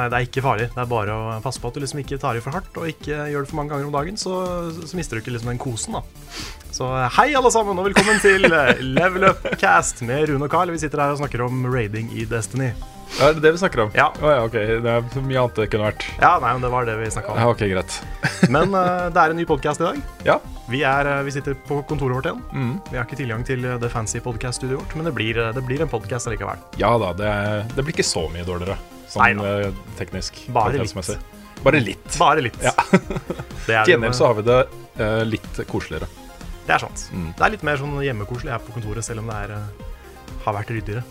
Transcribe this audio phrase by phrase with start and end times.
[0.00, 0.70] Nei, det er ikke farlig.
[0.72, 2.88] Det er bare å passe på at du liksom ikke tar i for hardt, og
[2.88, 4.38] ikke gjør det for mange ganger om dagen, så,
[4.72, 6.30] så mister du ikke liksom den kosen, da.
[6.72, 10.72] Så hei, alle sammen, og velkommen til eh, Level Up Cast med Rune og Carl.
[10.72, 12.70] Vi sitter her og snakker om raiding i Destiny.
[13.18, 13.92] Ja, det er det vi snakker om?
[13.98, 14.06] Ja.
[14.22, 14.56] Oh, ja, ok.
[14.86, 16.06] Det er så mye annet det kunne vært.
[16.22, 17.42] Ja, nei, men det var det vi snakka om.
[17.42, 17.98] Ja, ok, greit.
[18.54, 20.00] Men uh, det er en ny podkast i dag.
[20.24, 20.38] Ja.
[20.70, 22.42] Vi, er, eh, vi sitter på kontoret vårt igjen.
[22.54, 22.74] Mm.
[22.90, 25.64] Vi har ikke tilgang til eh, det fancy podcast-studioet vårt, men det blir, eh, det
[25.66, 26.62] blir en podkast allikevel.
[26.78, 27.32] Ja da, det,
[27.74, 28.78] det blir ikke så mye dårligere.
[29.10, 29.52] Sånn Neida.
[29.66, 30.38] eh, teknisk.
[30.54, 31.12] Bare litt.
[31.64, 32.18] Bare litt.
[32.18, 32.58] Bare litt.
[32.62, 32.72] Ja.
[33.66, 34.58] det, Til gjengjeld så har vi det
[35.00, 36.08] uh, litt koseligere.
[36.66, 37.08] det er sant.
[37.12, 37.30] Mm.
[37.36, 40.56] Det er litt mer sånn hjemmekoselig her på kontoret, selv om det er, uh, har
[40.60, 41.02] vært ryddigere.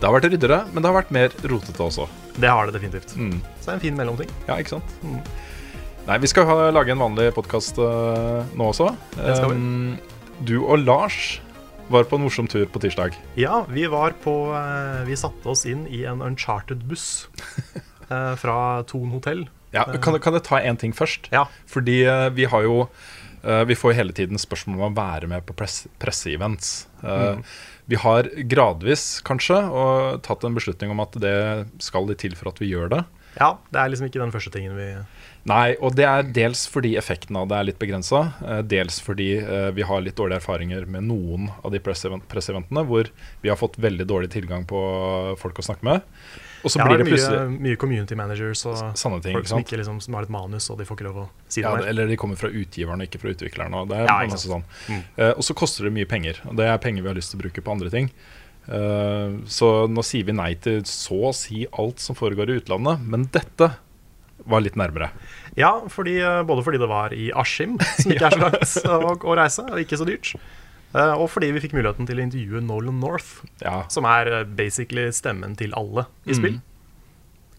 [0.00, 2.08] Det har vært ryddere, men det har vært mer rotete også.
[2.40, 3.14] Det har det definitivt.
[3.16, 3.38] Mm.
[3.60, 4.34] Så det er en fin mellomting.
[4.48, 4.96] Ja, ikke sant?
[5.04, 5.20] Mm.
[6.08, 8.88] Nei, vi skal ha, lage en vanlig podkast nå også.
[9.18, 9.60] Det skal vi.
[9.60, 11.36] Um, du og Lars
[11.90, 13.16] var på en morsom tur på tirsdag.
[13.38, 17.06] Ja, vi var på eh, Vi satte oss inn i en Uncharted-buss
[18.10, 19.48] eh, fra Thon hotell.
[19.74, 21.30] Ja, kan, kan jeg ta én ting først?
[21.34, 21.46] Ja.
[21.70, 22.76] Fordi eh, vi har jo
[23.42, 26.88] eh, Vi får hele tiden spørsmål om å være med på press, presseevents.
[27.02, 27.42] Mm.
[27.90, 31.38] Vi har gradvis, kanskje, og tatt en beslutning om at det
[31.82, 33.00] skal litt til for at vi gjør det.
[33.38, 34.92] Ja, det er liksom ikke den første tingen vi
[35.48, 38.20] Nei, og det er dels fordi effekten av det er litt begrensa.
[38.68, 43.08] Dels fordi eh, vi har litt dårlige erfaringer med noen av de presseeventene hvor
[43.40, 44.82] vi har fått veldig dårlig tilgang på
[45.40, 46.04] folk å snakke med.
[46.60, 49.32] Og så ja, blir det plutselig mye, mye community managers og sanne ting.
[49.38, 51.62] folk som, ikke liksom, som har et manus, og de får ikke lov å si
[51.64, 51.88] Ja, det- mer.
[51.88, 53.74] eller de kommer fra utgiveren og ikke fra utvikleren.
[53.80, 54.64] Og det er Ja, masse sånn.
[54.90, 55.02] Mm.
[55.16, 56.42] Eh, og så koster det mye penger.
[56.44, 58.10] Og det er penger vi har lyst til å bruke på andre ting.
[58.68, 63.00] Eh, så nå sier vi nei til så å si alt som foregår i utlandet,
[63.08, 63.72] men dette
[64.48, 65.10] var litt nærmere.
[65.58, 69.14] Ja, fordi, eh, både fordi det var i Askim, som ikke er så langt å,
[69.32, 70.32] å reise, og ikke så dyrt.
[70.94, 74.44] eh, Og fordi vi fikk muligheten til å intervjue Nolan North, Ja, som er eh,
[74.44, 76.58] basically stemmen til alle i spill.
[76.60, 76.66] Mm.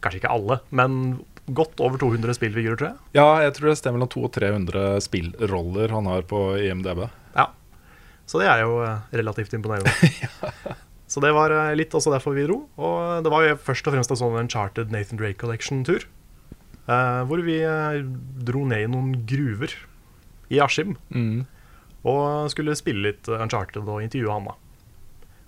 [0.01, 0.95] Kanskje ikke alle, men
[1.51, 2.97] godt over 200 spillfigurer, tror jeg.
[3.17, 7.03] ja jeg tror det stemmer mellom 200 og 300 spillroller han har på IMDb.
[7.35, 7.49] Ja.
[8.29, 8.77] Så det er jo
[9.11, 9.91] relativt imponerende.
[11.11, 12.61] Så det var litt også derfor vi dro.
[12.79, 16.05] Og det var jo først og fremst en sånn Uncharted Nathan Drake Collection-tur.
[16.91, 18.01] Eh, hvor vi eh,
[18.51, 19.73] dro ned i noen gruver
[20.51, 21.45] i Askim Mm.
[22.03, 24.45] og skulle spille litt Uncharted og intervjue han.
[24.49, 24.55] da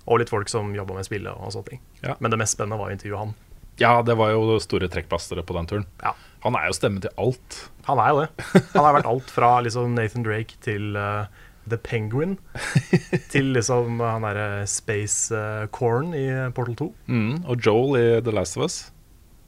[0.07, 1.81] Og litt folk som jobba med spillet og sånne ting.
[2.03, 2.15] Ja.
[2.19, 3.33] Men det mest spennende var å intervjue han.
[3.81, 5.85] Ja, det var jo store trekkplasteret på den turen.
[6.03, 6.11] Ja.
[6.43, 7.69] Han er jo stemmen til alt.
[7.87, 8.45] Han er jo det.
[8.75, 11.25] Han har vært alt fra liksom Nathan Drake til uh,
[11.65, 12.35] The Penguin
[13.33, 16.89] til liksom han derre Space uh, Corn i Portal 2.
[17.07, 17.31] Mm.
[17.47, 18.91] Og Joel i The Last of Us.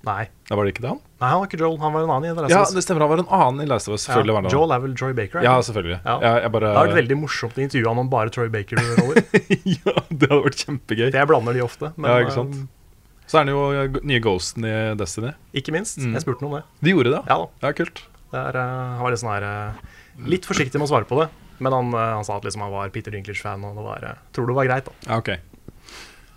[0.05, 0.27] Nei.
[0.45, 0.99] Da var det ikke det han?
[1.21, 1.77] Nei, han var ikke Joel.
[1.81, 2.69] Han var en annen i The Last of Us.
[2.69, 3.01] Ja, det stemmer.
[3.05, 4.03] Han var en annen i Last of Us.
[4.05, 4.51] Selvfølgelig var han.
[4.53, 5.39] Joel er vel Troy Baker?
[5.41, 5.97] er Ja, selvfølgelig.
[6.05, 6.16] Ja.
[6.21, 6.69] Ja, jeg bare...
[6.69, 9.21] Det har vært veldig morsomt å intervjue han om bare Troy Baker-roller.
[9.79, 11.07] ja, det hadde vært kjempegøy.
[11.15, 11.89] Det blander de ofte.
[11.97, 12.59] Men Ja, ikke sant?
[12.59, 15.33] eh, Så er det jo nye Ghosten i Destiny.
[15.57, 15.97] ikke minst.
[15.97, 16.13] Mm.
[16.13, 16.63] Jeg spurte noe om det.
[16.85, 17.23] De gjorde det?
[17.25, 17.49] Ja da.
[17.65, 18.03] Ja, kult.
[18.35, 19.83] Det er, eh, han var litt sånn her uh,
[20.29, 21.29] Litt forsiktig med å svare på det.
[21.57, 24.05] Men han, uh, han sa at liksom han var Peter Dinklage-fan, og det var,
[24.35, 24.85] tror det var greit.
[24.85, 25.33] da Ja, ok.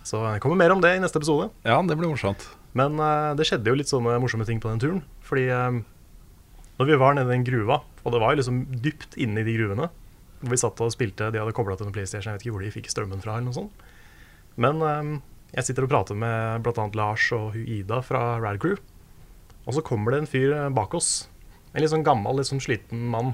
[0.09, 1.51] Så det kommer mer om det i neste episode.
[1.67, 2.47] Ja, det blir morsomt.
[2.77, 5.01] Men uh, det skjedde jo litt sånne morsomme ting på den turen.
[5.25, 5.79] Fordi uh,
[6.79, 9.47] når vi var nede i den gruva, og det var jo liksom dypt inne i
[9.47, 9.89] de gruvene
[10.47, 12.71] Vi satt og spilte, de hadde kobla til en PlayStation, jeg vet ikke hvor de
[12.71, 13.35] fikk strømmen fra.
[13.35, 13.81] eller noe sånt
[14.55, 15.09] Men eh,
[15.57, 16.85] jeg sitter og prater med bl.a.
[16.95, 18.77] Lars og Ida fra Rad Crew.
[19.65, 21.27] Og så kommer det en fyr bak oss.
[21.73, 23.33] En litt sånn gammel, litt sånn sliten mann.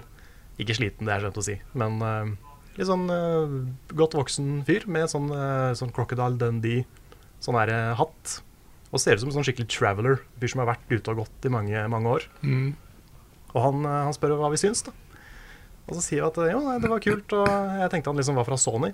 [0.58, 3.56] Ikke sliten, det er skjønt å si, men uh, litt sånn uh,
[3.92, 6.86] godt voksen fyr med sånn, uh, sånn Crocodile Dundee,
[7.44, 8.38] sånn eh, hatt.
[8.92, 10.20] Og ser ut som en sånn skikkelig traveler.
[10.42, 12.28] Fyr som har vært ute og gått i mange, mange år.
[12.46, 12.70] Mm.
[13.56, 14.94] Og han, eh, han spør hva vi syns, da.
[15.86, 18.40] Og så sier vi at jo, nei, det var kult, og jeg tenkte han liksom
[18.40, 18.92] var fra Sony.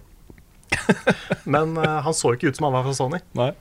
[1.56, 3.22] Men uh, han så ikke ut som han var fra Sony.
[3.38, 3.52] Nei.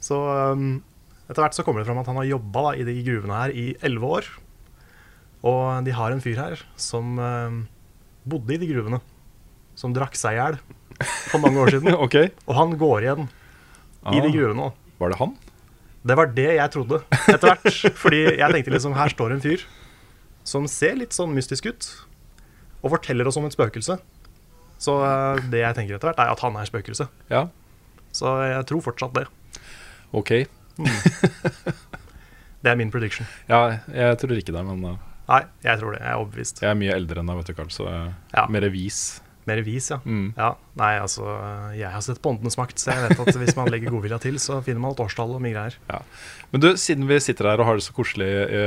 [0.00, 0.78] Så um,
[1.26, 3.66] etter hvert så kommer det fram at han har jobba i de gruvene her i
[3.84, 4.30] elleve år.
[5.46, 7.60] Og de har en fyr her som um,
[8.28, 9.00] bodde i de gruvene.
[9.78, 10.58] Som drakk seg i hjel
[11.30, 11.94] for mange år siden.
[12.06, 12.32] okay.
[12.48, 14.72] Og han går igjen i de Ah, gruvene.
[15.00, 15.36] Var det han?
[16.06, 17.80] Det var det jeg trodde etter hvert.
[18.02, 19.64] Fordi jeg tenkte liksom her står en fyr
[20.48, 21.88] som ser litt sånn mystisk ut,
[22.80, 23.98] og forteller oss om et spøkelse.
[24.80, 27.06] Så eh, det jeg tenker etter hvert, er at han er spøkelse.
[27.30, 27.42] Ja.
[28.16, 29.26] Så jeg tror fortsatt det.
[30.16, 30.32] Ok.
[32.60, 33.24] Det er min prediction.
[33.48, 34.96] Ja, jeg tror ikke det, men uh,
[35.30, 36.00] Nei, jeg tror det.
[36.02, 36.58] Jeg er overbevist.
[36.60, 38.42] jeg er mye eldre enn deg, vet du, Karl, så uh, Ja.
[38.52, 38.98] mer vis.
[39.48, 39.96] Mer vis, ja.
[40.04, 40.32] Mm.
[40.36, 40.50] ja.
[40.78, 41.24] Nei, altså
[41.76, 44.36] Jeg har sett på Åndenes makt, så jeg vet at hvis man legger godvilja til,
[44.42, 45.76] så finner man et årstall og mye greier.
[46.50, 48.62] Men du, siden vi sitter her og har det så koselig i,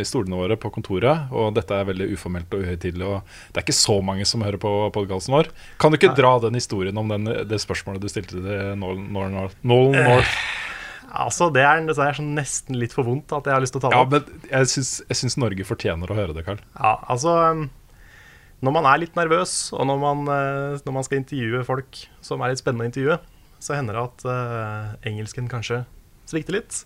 [0.00, 3.66] i stolene våre på kontoret, og dette er veldig uformelt og uhøytidelig, og det er
[3.66, 5.50] ikke så mange som hører på podkasten vår,
[5.82, 6.20] kan du ikke Nei.
[6.22, 9.58] dra den historien om den, det spørsmålet du stilte til Nolan North?
[9.66, 10.38] Nolan Eh, North?
[11.08, 13.80] Altså, det er, det er sånn nesten litt for vondt at jeg har lyst til
[13.80, 16.60] å ta det Ja, men jeg syns, jeg syns Norge fortjener å høre det, Karl.
[16.76, 17.62] Ja, altså um,
[18.58, 22.42] Når man er litt nervøs, og når man, eh, når man skal intervjue folk som
[22.42, 23.18] er litt spennende å intervjue,
[23.62, 25.80] så hender det at uh, engelsken kanskje
[26.30, 26.84] svikter litt.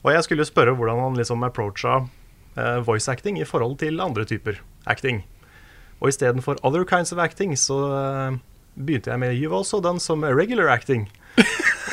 [0.00, 4.00] Og jeg skulle jo spørre hvordan han liksom approacha uh, voice acting i forhold til
[4.00, 5.22] andre typer acting.
[6.00, 8.38] Og istedenfor other kinds of acting, så uh,
[8.76, 11.10] begynte jeg med You've also done some regular acting.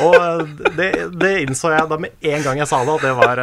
[0.08, 0.48] Og
[0.80, 3.42] det, det innså jeg da med en gang jeg sa det, at det var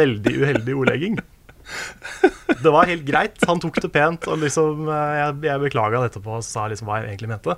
[0.00, 1.20] veldig uheldig ordlegging.
[2.62, 3.38] Det var helt greit.
[3.48, 4.26] Han tok det pent.
[4.30, 7.56] Og liksom, eh, jeg, jeg beklaga det etterpå og sa liksom hva jeg egentlig mente.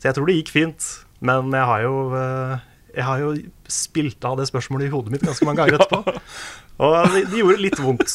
[0.00, 0.90] Så jeg tror det gikk fint.
[1.20, 2.54] Men jeg har jo eh,
[2.96, 3.32] Jeg har jo
[3.70, 6.20] spilt av det spørsmålet i hodet mitt ganske mange ganger etterpå.
[6.84, 8.14] Og det, de gjorde litt vondt.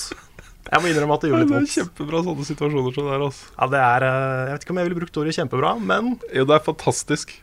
[0.66, 1.74] Jeg må innrømme at det gjorde litt vondt.
[1.75, 3.25] kjempebra sånne situasjoner som det er.
[3.27, 3.51] Altså.
[3.54, 6.48] Ja, det er, eh, jeg vet ikke om jeg ville brukt ordet kjempebra, men Jo,
[6.50, 7.36] det er fantastisk.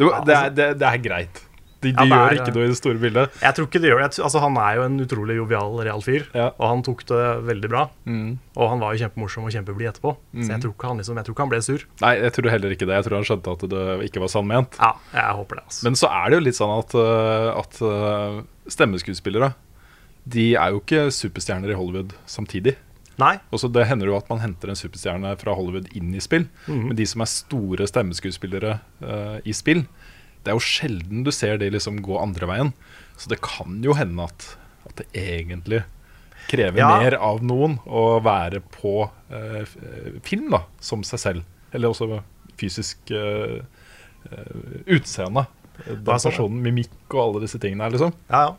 [0.00, 1.42] Det, det, er, det, det er greit.
[1.80, 3.36] De, de Ja, er, gjør ikke noe i det store bildet.
[3.40, 4.18] jeg tror ikke de gjør det.
[4.20, 6.50] Altså, han er jo en utrolig jovial, real fyr, Ja.
[6.58, 7.86] og han tok det veldig bra.
[8.04, 8.38] Mm.
[8.56, 10.12] Og han var jo kjempemorsom og kjempeblid etterpå,
[10.44, 11.86] så jeg tror, ikke han liksom, jeg tror ikke han ble sur.
[12.02, 12.98] Nei, jeg tror heller ikke det.
[13.00, 14.76] Jeg tror han skjønte at det ikke var sannment.
[14.78, 15.64] Ja, jeg håper det.
[15.70, 15.84] altså.
[15.88, 18.42] Men så er det jo litt sånn at, øh, at øh,
[18.76, 19.52] stemmeskuespillere
[20.30, 22.76] De er jo ikke superstjerner i Hollywood samtidig.
[23.20, 23.34] Nei.
[23.52, 26.46] Også det hender jo at man henter en superstjerne fra Hollywood inn i spill.
[26.68, 26.86] Mhm.
[26.88, 29.82] Men de som er store stemmeskuespillere uh, i spill,
[30.44, 32.72] det er jo sjelden du ser de liksom gå andre veien.
[33.20, 34.46] Så det kan jo hende at,
[34.88, 35.82] at det egentlig
[36.50, 36.88] krever Ja.
[37.02, 41.44] mer av noen å være på eh, øh, film da, som seg selv.
[41.76, 42.22] Eller også
[42.58, 43.60] fysisk øh,
[44.32, 44.62] øh,
[44.96, 45.46] utseende.
[45.86, 48.12] Den personen, mimikk og alle disse tingene her, liksom.
[48.32, 48.56] Ja, ja.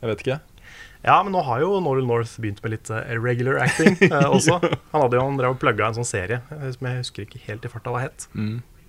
[0.00, 0.40] Jeg vet ikke.
[1.04, 4.58] Ja, men nå har jo Noral North begynt med litt irregular acting eh, også.
[4.92, 7.40] Han hadde jo han drev og plugga en sånn serie eh, som jeg husker ikke
[7.46, 8.26] helt i farta hva het.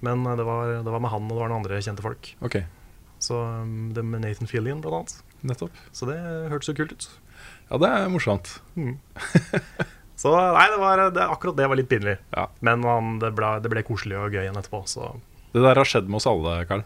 [0.06, 2.32] Men eh, det var, det var med han og det var noen andre kjente folk.
[2.42, 2.62] Ok,
[3.22, 5.18] Så um, Det med Nathan Fillion, blant annet.
[5.46, 5.76] nettopp.
[5.94, 6.18] Så det
[6.52, 7.10] hørtes jo kult ut.
[7.72, 8.56] Ja, det er morsomt.
[10.22, 12.18] Så nei, det var, det, akkurat det var litt pinlig.
[12.36, 12.44] Ja.
[12.62, 15.16] Men man, det, ble, det ble koselig og gøy igjen etterpå, så
[15.56, 16.84] Det der har skjedd med oss alle, Karl.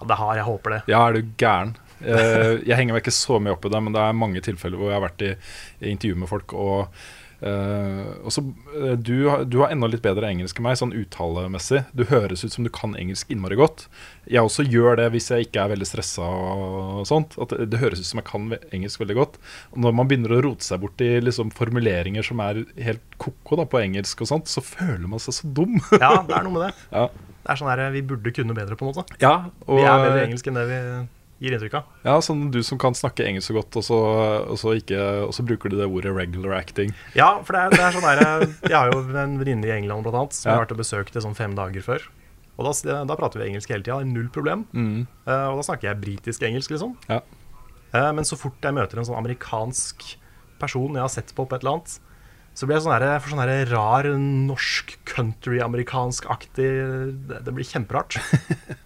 [0.00, 0.80] ja, det har jeg håper det.
[0.90, 1.76] Ja, er du gæren?
[2.02, 4.80] Eh, jeg henger meg ikke så mye opp i det, men det er mange tilfeller
[4.80, 5.30] hvor jeg har vært i,
[5.86, 6.56] i intervju med folk.
[6.58, 7.04] Og,
[7.44, 8.42] eh, og så,
[8.78, 11.82] eh, du, du har enda litt bedre engelsk enn meg, sånn uttalemessig.
[11.96, 13.86] Du høres ut som du kan engelsk innmari godt.
[14.30, 17.36] Jeg også gjør det hvis jeg ikke er veldig stressa og sånt.
[17.40, 19.38] At det, det høres ut som jeg kan engelsk veldig godt.
[19.74, 23.60] Og når man begynner å rote seg bort i liksom, formuleringer som er helt ko-ko
[23.68, 25.76] på engelsk og sånt, så føler man seg så dum.
[26.04, 26.74] Ja, det er noe med det.
[26.94, 27.08] ja.
[27.44, 29.18] Det er sånn her, Vi burde kunne bedre, på en måte.
[29.20, 29.34] ja,
[29.66, 30.78] og, Vi er bedre engelsk enn det vi
[31.44, 31.92] gir inntrykk av.
[32.06, 34.00] Ja, sånn du som kan snakke engelsk så godt, og så,
[34.48, 34.98] og så, ikke,
[35.28, 36.94] og så bruker du det ordet 'regular acting'.
[37.14, 40.02] Ja, for det er, det er sånn der, Jeg har jo en venninne i England
[40.08, 40.56] blant annet, som Ja.
[40.56, 42.02] har vært og besøkt det sånn fem dager før.
[42.56, 44.66] Og da, da prater vi engelsk hele tida, null problem.
[45.26, 46.96] Eh, og da snakker jeg britisk engelsk, liksom.
[47.08, 47.20] Ja.
[47.94, 50.02] Uh, men så fort jeg møter en sånn amerikansk
[50.58, 51.98] person jeg har sett på på et eller annet,
[52.54, 56.70] så blir jeg sånn her, for sånn her rar norsk country-amerikansk-aktig
[57.28, 58.18] det, det blir kjemperart.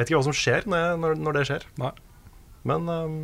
[0.00, 1.64] Jeg vet ikke hva som skjer når, når, det skjer.
[1.76, 1.90] Nei.
[2.64, 3.16] Men um,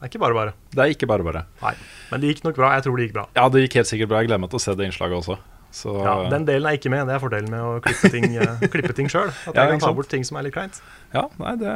[0.00, 0.54] det er ikke bare bare.
[0.72, 1.42] Det er ikke bare bare.
[1.60, 1.74] Nei.
[2.08, 2.70] Men det gikk nok bra.
[2.78, 3.24] Jeg tror det gikk bra.
[3.36, 4.22] Ja, det gikk helt sikkert bra.
[4.22, 5.36] Jeg gleder meg til å se det innslaget også.
[5.76, 7.04] Så, Ja, den delen er ikke med.
[7.04, 9.28] Det er fordelen med å klippe ting, uh, klippe ting sjøl.
[9.28, 10.80] At jeg Ja, kan ta bort ting som er litt kleint.
[11.12, 11.74] ja, nei, det,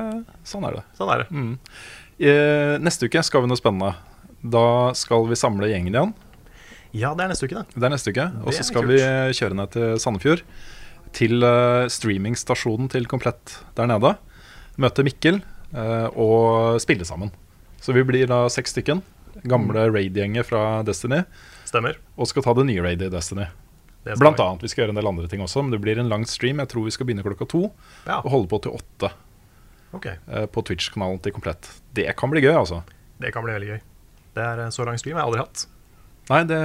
[0.48, 0.86] sånn er det.
[0.96, 1.28] Sånn er det.
[1.28, 1.52] Mm.
[2.16, 2.32] I,
[2.80, 3.92] neste uke skal vi noe spennende.
[4.40, 4.66] Da
[4.96, 6.16] skal vi samle gjengen igjen.
[6.96, 7.64] Ja, det er neste uke, da.
[7.76, 8.26] Det er neste uke.
[8.44, 8.98] Og så skal vi
[9.36, 10.42] kjøre ned til Sandefjord.
[11.16, 14.14] Til eh, streamingstasjonen til Komplett der nede.
[14.80, 15.40] Møte Mikkel
[15.74, 17.32] eh, og spille sammen.
[17.80, 19.02] Så vi blir da seks stykken.
[19.48, 21.22] Gamle raid-gjenger fra Destiny.
[21.68, 21.98] Stemmer.
[22.18, 23.46] Og skal ta det nye raidet i Destiny.
[24.04, 24.44] Blant vi.
[24.44, 24.62] annet.
[24.64, 26.60] Vi skal gjøre en del andre ting også, men det blir en lang stream.
[26.62, 27.66] Jeg tror vi skal begynne klokka to
[28.08, 29.10] Ja, og holde på til åtte
[29.96, 30.06] ok.
[30.08, 31.68] eh, på Twitch-kanalen til Komplett.
[31.96, 32.80] Det kan bli gøy, altså.
[33.20, 33.80] Det kan bli veldig gøy.
[34.36, 35.66] Det er Så lang stream jeg har aldri hatt.
[36.30, 36.58] Nei, det,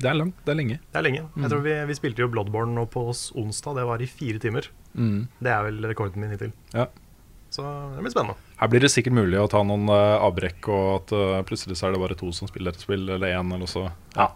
[0.00, 0.36] det er langt.
[0.46, 0.78] Det er lenge.
[0.90, 1.22] Det er lenge.
[1.36, 3.78] Jeg tror vi, vi spilte jo Bloodborne nå på onsdag.
[3.78, 4.68] Det var i fire timer.
[4.94, 6.54] Det er vel rekorden min hittil.
[6.74, 6.86] Ja.
[7.54, 7.62] Så
[7.94, 8.34] det blir spennende.
[8.58, 11.86] Her blir det sikkert mulig å ta noen eh, avbrekk, og at eh, plutselig så
[11.86, 13.86] er det bare to som spiller et spill, eller én, eller så.
[14.16, 14.32] Ja,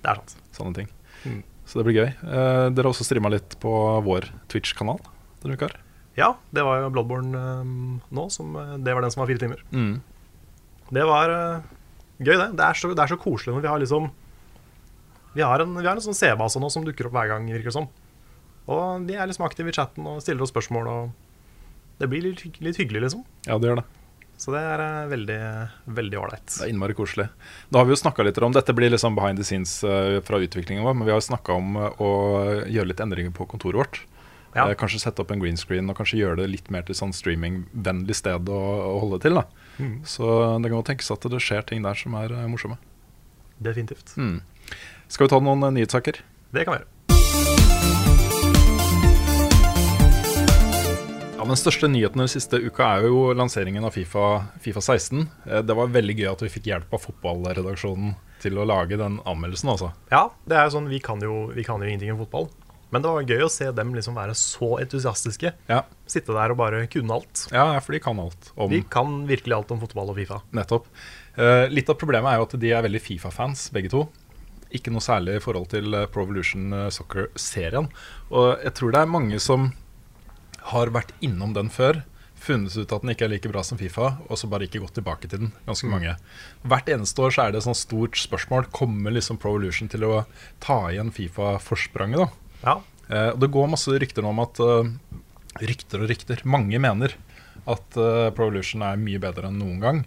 [0.00, 0.36] det er sant.
[0.56, 0.88] Sånne ting.
[1.28, 1.42] Mm.
[1.68, 2.08] Så det blir gøy.
[2.08, 3.72] Eh, dere har også streama litt på
[4.06, 5.02] vår Twitch-kanal
[5.42, 5.68] denne uka.
[6.16, 7.74] Ja, det var jo Bloodborne eh,
[8.16, 8.24] nå.
[8.32, 9.60] Som, det var den som var fire timer.
[9.72, 9.98] Mm.
[10.92, 11.68] Det var uh,
[12.20, 12.50] gøy, det.
[12.56, 14.10] Det er, så, det er så koselig når vi har liksom
[15.32, 17.70] Vi har en, vi har en sånn C-base nå som dukker opp hver gang, virker
[17.70, 17.86] det som.
[18.68, 21.31] Og de er liksom aktive i chatten og stiller oss spørsmål, og
[22.02, 23.26] det blir litt, litt hyggelig, liksom.
[23.46, 23.88] Ja, det gjør det.
[24.42, 25.40] Så det er eh, veldig,
[25.94, 26.46] veldig ålreit.
[26.50, 27.28] Det er innmari koselig.
[27.70, 30.40] Da har vi jo snakka litt om Dette blir liksom behind the scenes eh, fra
[30.42, 32.10] utviklingen vår, men vi har jo snakka om eh, å
[32.66, 34.00] gjøre litt endringer på kontoret vårt.
[34.52, 34.66] Ja.
[34.76, 38.18] Kanskje sette opp en green screen og kanskje gjøre det litt mer til sånn streamingvennlig
[38.18, 39.38] sted å, å holde til.
[39.40, 39.48] da
[39.80, 40.02] Mm.
[40.04, 40.26] Så
[40.60, 42.76] det kan jo tenkes at det skjer ting der som er morsomme.
[43.56, 44.12] Definitivt.
[44.20, 44.42] Mm.
[45.08, 46.20] Skal vi ta noen nyhetssaker?
[46.52, 46.91] Det kan vi gjøre.
[51.42, 55.22] Ja, Den største nyheten den siste uka er jo lanseringen av Fifa, FIFA 16.
[55.50, 59.18] Eh, Det var veldig gøy at vi fikk hjelp av fotballredaksjonen til å lage den
[59.26, 59.70] anmeldelsen.
[59.72, 59.92] altså.
[60.12, 62.48] Ja, det er jo sånn, vi kan jo, vi kan jo ingenting om fotball.
[62.92, 65.52] Men det var gøy å se dem liksom være så entusiastiske.
[65.68, 67.48] Ja, Sitte der og bare kunne alt.
[67.50, 70.42] ja for de kan alt om De kan virkelig alt om fotball og Fifa.
[70.52, 70.86] Nettopp.
[71.36, 74.06] Eh, litt av problemet er jo at de er veldig Fifa-fans, begge to.
[74.70, 77.88] Ikke noe særlig i forhold til eh, Pro Evolution eh, Soccer-serien.
[78.30, 79.72] Og jeg tror det er mange som
[80.72, 82.02] har vært innom den før,
[82.42, 84.96] funnet ut at den ikke er like bra som Fifa, og så bare ikke gått
[84.98, 85.52] tilbake til den.
[85.68, 86.16] Ganske mange.
[86.66, 88.66] Hvert eneste år så er det et sånt stort spørsmål.
[88.74, 90.24] Kommer liksom Pro Evolution til å
[90.64, 92.56] ta igjen Fifa-forspranget, da?
[92.62, 92.80] Ja,
[93.12, 94.88] Eh, og det går masse rykter nå om at uh,
[95.60, 96.40] Rykter og rykter.
[96.48, 97.12] Mange mener
[97.68, 100.02] at uh, Pro Evolution er mye bedre enn noen gang.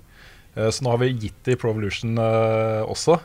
[0.56, 3.20] Eh, så nå har vi gitt de Pro Evolution også.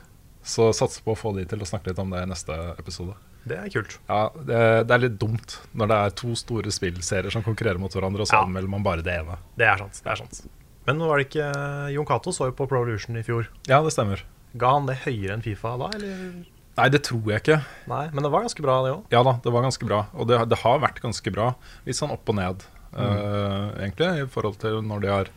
[0.44, 3.16] Så satser på å få de til å snakke litt om det i neste episode.
[3.48, 3.98] Det er kult.
[4.08, 7.92] Ja, det, det er litt dumt når det er to store spillserier som konkurrerer mot
[7.94, 8.44] hverandre, og så Ja.
[8.44, 9.38] anmelder man bare det ene.
[9.56, 10.00] Det er sant.
[10.04, 10.42] det er sant.
[10.86, 11.48] Men var det ikke
[11.94, 13.48] Jon Cato så jo på Pro Evolution i fjor.
[13.68, 14.22] Ja, det stemmer.
[14.58, 16.44] Ga han det høyere enn Fifa da, eller?
[16.80, 17.58] Nei, det tror jeg ikke.
[17.90, 19.02] Nei, men det var ganske bra, det òg.
[19.12, 20.06] Ja da, det var ganske bra.
[20.14, 21.50] Og det, det har vært ganske bra.
[21.86, 22.64] Litt sånn opp og ned,
[22.96, 25.30] eh, egentlig, i forhold til når de har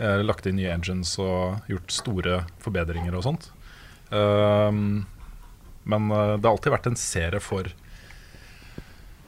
[0.00, 3.50] uh, lagt inn nye engines og gjort store forbedringer og sånt.
[4.10, 5.06] Um,
[5.84, 7.70] men eh, det har alltid vært en serie for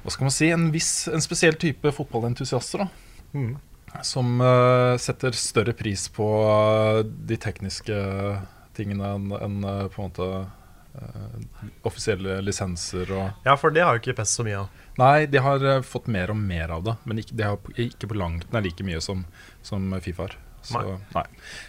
[0.04, 0.50] Hva skal man si?
[0.52, 2.84] En viss, en spesiell type fotballentusiaster.
[2.84, 2.90] da
[3.34, 3.56] Mm.
[4.02, 7.96] Som eh, setter større pris på eh, de tekniske
[8.74, 9.56] tingene enn en,
[9.90, 10.28] på en måte
[10.94, 11.40] Uh,
[11.82, 14.82] offisielle lisenser og Ja, for det har jo ikke PES så mye av.
[15.00, 18.12] Nei, de har uh, fått mer og mer av det, men ikke, de har ikke
[18.12, 19.24] på langt nær like mye som,
[19.66, 20.36] som Fifa har.
[20.64, 20.96] Så, Nei.
[21.12, 21.24] nei.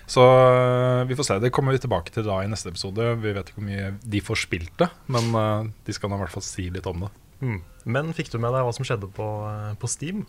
[0.07, 1.35] Så øh, vi får se.
[1.43, 3.09] Det kommer vi tilbake til da i neste episode.
[3.19, 6.31] Vi vet ikke hvor mye de får spilt det, men øh, de skal i hvert
[6.31, 7.11] fall si litt om det.
[7.43, 7.57] Mm.
[7.91, 10.23] Men fikk du med deg hva som skjedde på, eh, på Steam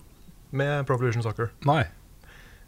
[0.57, 1.53] med Pro Evolution Soccer?
[1.69, 1.85] Nei.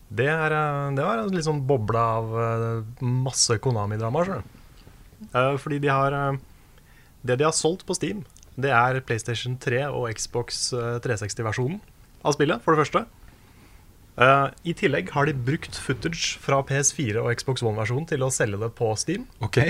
[0.08, 4.22] Det, er, eh, det var en litt sånn boble av eh, masse Konami-drama.
[4.38, 6.38] Eh, Fordi de har eh,
[7.26, 8.22] Det de har solgt på Steam,
[8.56, 10.68] det er PlayStation 3 og Xbox
[11.04, 11.80] 360-versjonen
[12.26, 13.04] av spillet, for det første.
[14.18, 18.58] Eh, I tillegg har de brukt footage fra PS4 og Xbox One-versjonen til å selge
[18.64, 19.28] det på Steam.
[19.44, 19.60] Ok.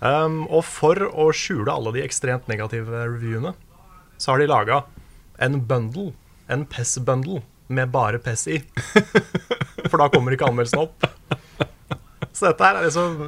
[0.00, 3.52] Um, og for å skjule alle de ekstremt negative reviewene,
[4.16, 4.82] så har de laga
[5.44, 6.14] en bundle,
[6.52, 8.60] en PES-bundle, med bare PES i.
[9.90, 11.02] For da kommer ikke anmeldelsen opp.
[12.30, 13.26] Så dette her er liksom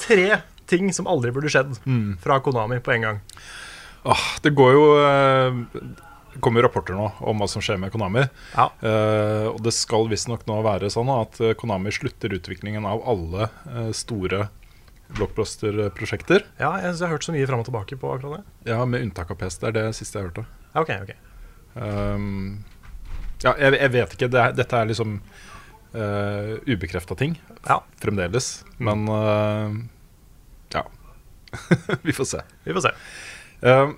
[0.00, 0.38] tre
[0.70, 1.76] ting som aldri burde skjedd
[2.22, 3.20] fra Konami på en gang.
[4.08, 4.86] Åh, det går jo
[5.76, 8.22] Det kommer rapporter nå om hva som skjer med Konami.
[8.56, 8.68] Ja.
[8.80, 13.48] Eh, og det skal visstnok nå være sånn at eh, Konami slutter utviklingen av alle
[13.68, 14.46] eh, store
[15.12, 16.44] blockbuster-prosjekter.
[16.60, 18.70] Ja, jeg, jeg har hørt så mye fram og tilbake på akkurat det.
[18.72, 19.58] Ja, med unntak av PS.
[19.60, 20.44] Det er det siste jeg hørte.
[20.78, 21.12] Ok, ok.
[21.76, 22.62] Um,
[23.44, 24.30] ja, jeg, jeg vet ikke.
[24.32, 25.18] Det er, dette er liksom
[25.96, 27.36] uh, ubekrefta ting
[27.68, 27.80] Ja.
[28.00, 28.50] fremdeles.
[28.80, 29.76] Men uh,
[30.72, 30.86] ja.
[32.06, 32.42] Vi får se.
[32.64, 32.94] Vi får se.
[33.68, 33.96] Um,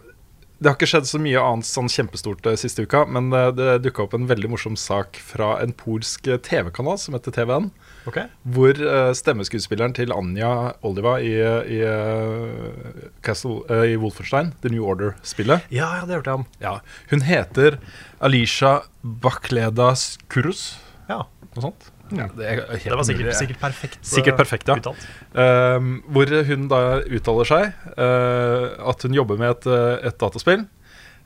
[0.64, 3.74] det har ikke skjedd så mye annet sånn kjempestort uh, siste uka, men det, det
[3.84, 7.68] dukka opp en veldig morsom sak fra en polsk uh, TV-kanal som heter TVN.
[8.08, 8.18] Ok,
[8.56, 10.50] Hvor uh, stemmeskuespilleren til Anja
[10.84, 16.32] Oliva i, i, uh, Castle, uh, i Wolfenstein, The New Order-spillet Ja, ja, det hørte
[16.34, 16.46] jeg om.
[16.64, 16.74] ja,
[17.12, 17.78] Hun heter
[18.24, 20.74] Alisha Bakleda Skurus.
[21.08, 21.26] Ja.
[21.54, 21.90] Noe sånt.
[22.12, 23.36] Ja, det, er helt Det var sikkert, mulig.
[23.38, 23.96] sikkert perfekt.
[24.02, 24.74] eh, Sikkert perfekt, ja.
[24.76, 25.06] uttalt.
[25.32, 30.66] Uh, hvor hun da uttaler seg uh, at hun jobber med et, eh, et dataspill.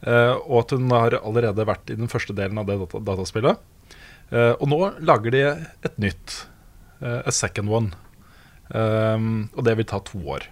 [0.06, 3.58] uh, og at hun har allerede vært i den første delen av det data dataspillet.
[4.30, 5.40] Eh, og nå lager de
[5.88, 6.46] et nytt.
[7.00, 7.94] eh, a second one.
[8.74, 10.44] Ehm, og det vil ta to år.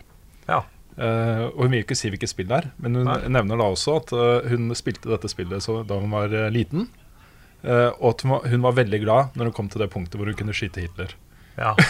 [0.48, 0.62] Ja.
[0.96, 3.18] Eh, og Hun vil ikke si hvilket spill det er, men hun Nei.
[3.28, 4.14] nevner da også at
[4.48, 6.88] hun spilte dette spillet så, da hun var liten.
[7.66, 10.16] Eh, og at hun var, hun var veldig glad når hun kom til det punktet
[10.20, 11.12] hvor hun kunne skyte Hitler.
[11.58, 11.74] ja.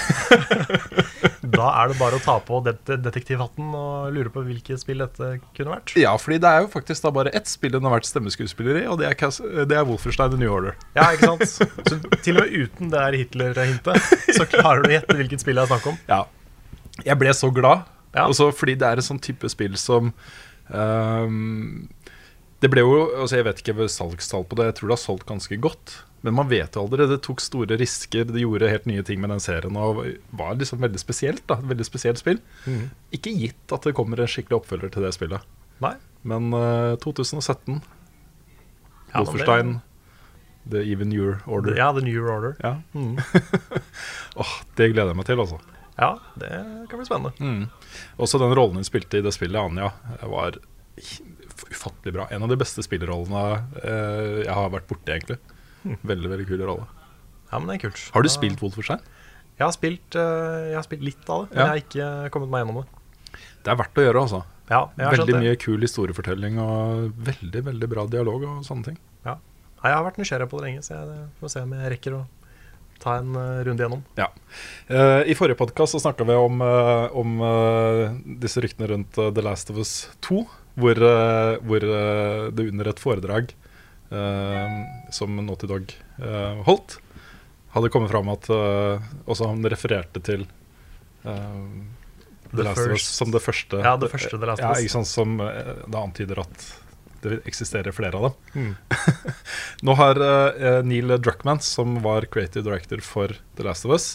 [1.56, 2.73] da er det bare å ta på det
[3.04, 5.92] detektivhatten og lure på hvilket spill dette kunne vært.
[5.99, 8.85] Ja, fordi det er jo faktisk da bare ett spill hun har vært stemmeskuespiller i,
[8.90, 10.75] og det er, det er Wolfenstein The New Order.
[10.99, 11.47] Ja, ikke sant?
[11.87, 15.61] Så til og med uten det her Hitler-hintet, så klarer du å gjette hvilket spill
[15.61, 16.00] det er snakk om.
[16.11, 16.23] Ja.
[17.06, 18.26] Jeg ble så glad, Ja.
[18.26, 20.11] også fordi det er en sånn type spill som
[20.73, 21.87] ehm,
[22.63, 25.27] Det ble jo altså Jeg vet ikke salgstall på det, jeg tror det har solgt
[25.29, 25.97] ganske godt.
[26.27, 27.07] Men man vet jo aldri.
[27.07, 29.77] Det tok store risker, det gjorde helt nye ting med den serien.
[29.79, 30.01] Og
[30.35, 31.45] var liksom veldig spesielt.
[31.47, 32.41] da, et Veldig spesielt spill.
[32.65, 32.89] Mm.
[33.15, 35.45] Ikke gitt at det kommer en skikkelig oppfølger til det spillet.
[35.85, 35.93] Nei.
[36.27, 37.77] Men uh, 2017,
[39.13, 39.77] Ja, men Wolfenstein,
[40.67, 41.77] The Even Your Order.
[41.79, 42.57] Ja, The New Order.
[42.65, 42.81] Ja.
[42.97, 43.21] Mm.
[44.43, 45.61] Åh, det gleder jeg meg til, altså.
[45.97, 46.51] Ja, det
[46.91, 47.33] kan bli spennende.
[47.39, 48.01] Mm.
[48.19, 49.93] Også den rollen hun spilte i det spillet, Anja,
[50.27, 50.59] var
[51.71, 52.27] ufattelig bra.
[52.31, 53.43] En av de beste spillerrollene
[53.83, 55.39] eh, jeg har vært borti, egentlig.
[56.03, 56.87] Veldig, veldig kul rolle.
[57.53, 58.03] Ja, men det er kult.
[58.15, 59.01] Har du spilt Wolfenstein?
[59.57, 61.65] Jeg har spilt, eh, jeg har spilt litt av det, men Ja.
[61.65, 63.41] jeg har ikke kommet meg gjennom det.
[63.65, 64.45] Det er verdt å gjøre, altså.
[64.69, 65.43] Ja, jeg har skjønt Veldig det.
[65.45, 68.99] mye kul historiefortelling og veldig, veldig bra dialog og sånne ting.
[69.25, 69.37] Ja.
[69.79, 72.17] Nei, jeg har vært nysgjerrig på det lenge, så jeg får se om jeg rekker
[72.19, 72.27] å
[72.99, 74.03] ta en eh, runde gjennom.
[74.19, 74.27] Ja.
[74.89, 79.43] Eh, I forrige podkast snakka vi om, eh, om eh, disse ryktene rundt eh, The
[79.47, 80.43] Last of Us 2,
[80.76, 83.52] hvor, eh, hvor eh, det under et foredrag
[84.12, 84.78] eh,
[85.14, 85.92] som Naughty Dog
[86.66, 86.99] holdt,
[87.76, 90.47] hadde kommet fram at også han refererte til
[91.26, 93.83] The, Last of Us som det første.
[93.85, 94.78] Ja, det første The Last of Us.
[94.78, 96.64] ja, ikke sant, Som det antyder at
[97.26, 98.62] det eksisterer flere av dem.
[98.71, 98.73] Mm.
[99.88, 104.09] Nå har uh, Neil Druckmann, som var creative director for The Last of Us,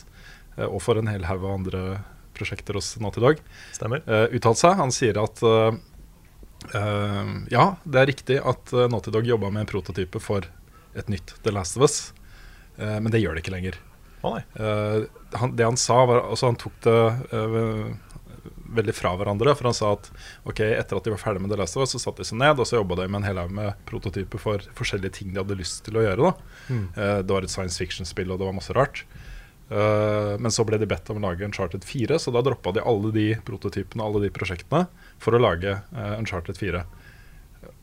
[0.57, 1.83] uh, og for en hel haug av andre
[2.37, 3.41] prosjekter hos Naughty Dog,
[3.75, 4.03] Stemmer.
[4.07, 4.77] uh, uttalt seg.
[4.79, 5.75] Han sier at eh,
[6.75, 10.47] eh, ja, det er riktig at uh, Naughty Dog jobba med en prototype for
[10.97, 11.97] et nytt The Last of Us,
[12.79, 13.79] uh, men det gjør det ikke lenger.
[14.21, 14.37] Oh,
[15.33, 16.97] han, det han sa, var altså Han tok det
[18.77, 19.55] veldig fra hverandre.
[19.57, 20.11] For han sa at
[20.45, 22.37] ok, etter at de var ferdig med The Last of Us, så satte de seg
[22.37, 25.41] ned og så jobba de med en hel haug med prototyper for forskjellige ting de
[25.41, 26.29] hadde lyst til å gjøre.
[26.29, 26.85] da Mm.
[27.25, 29.01] Det var et science fiction-spill, og det var masse rart.
[29.72, 32.84] Eh, men så ble de bedt om å lage Uncharted 4, så da droppa de
[32.84, 34.88] alle de prototypene alle de prosjektene
[35.22, 36.81] for å lage eh, Uncharted 4.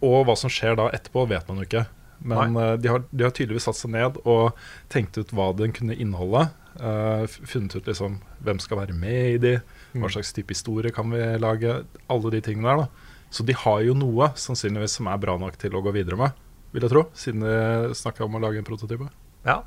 [0.05, 1.87] Og hva som skjer da etterpå, vet man jo ikke.
[2.29, 4.59] Men eh, de, har, de har tydeligvis satt seg ned og
[4.92, 6.48] tenkt ut hva den kunne inneholde.
[6.79, 9.55] eh, funnet ut liksom hvem skal være med i de,
[9.96, 10.11] hva Mm.
[10.12, 11.79] slags type historie kan vi lage.
[12.12, 12.77] Alle de tingene der.
[12.85, 12.88] da
[13.31, 16.33] Så de har jo noe sannsynligvis som er bra nok til å gå videre med,
[16.72, 17.03] vil jeg tro.
[17.16, 19.09] Siden de snakka om å lage en prototype.
[19.46, 19.62] Ja.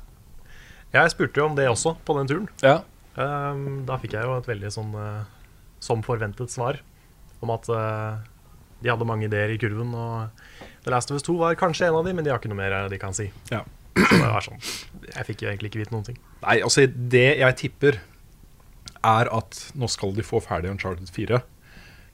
[0.92, 2.48] Jeg spurte jo om det også på den turen.
[2.64, 2.80] Ja,
[3.12, 5.24] Um, da fikk jeg jo et veldig sånn uh,
[5.84, 6.78] som forventet svar
[7.44, 8.22] om at uh,
[8.80, 9.92] de hadde mange ideer i kurven.
[9.92, 12.50] Og The Last of Us 2 var kanskje en av de, men de har ikke
[12.50, 13.28] noe mer eh, de kan si.
[13.52, 13.60] Ja.
[13.92, 14.62] Så det var sånn
[15.04, 16.16] Jeg fikk jo egentlig ikke vite noen ting.
[16.40, 18.00] Nei, altså det jeg tipper
[19.04, 21.42] er at nå skal de få ferdig Uncharted 4.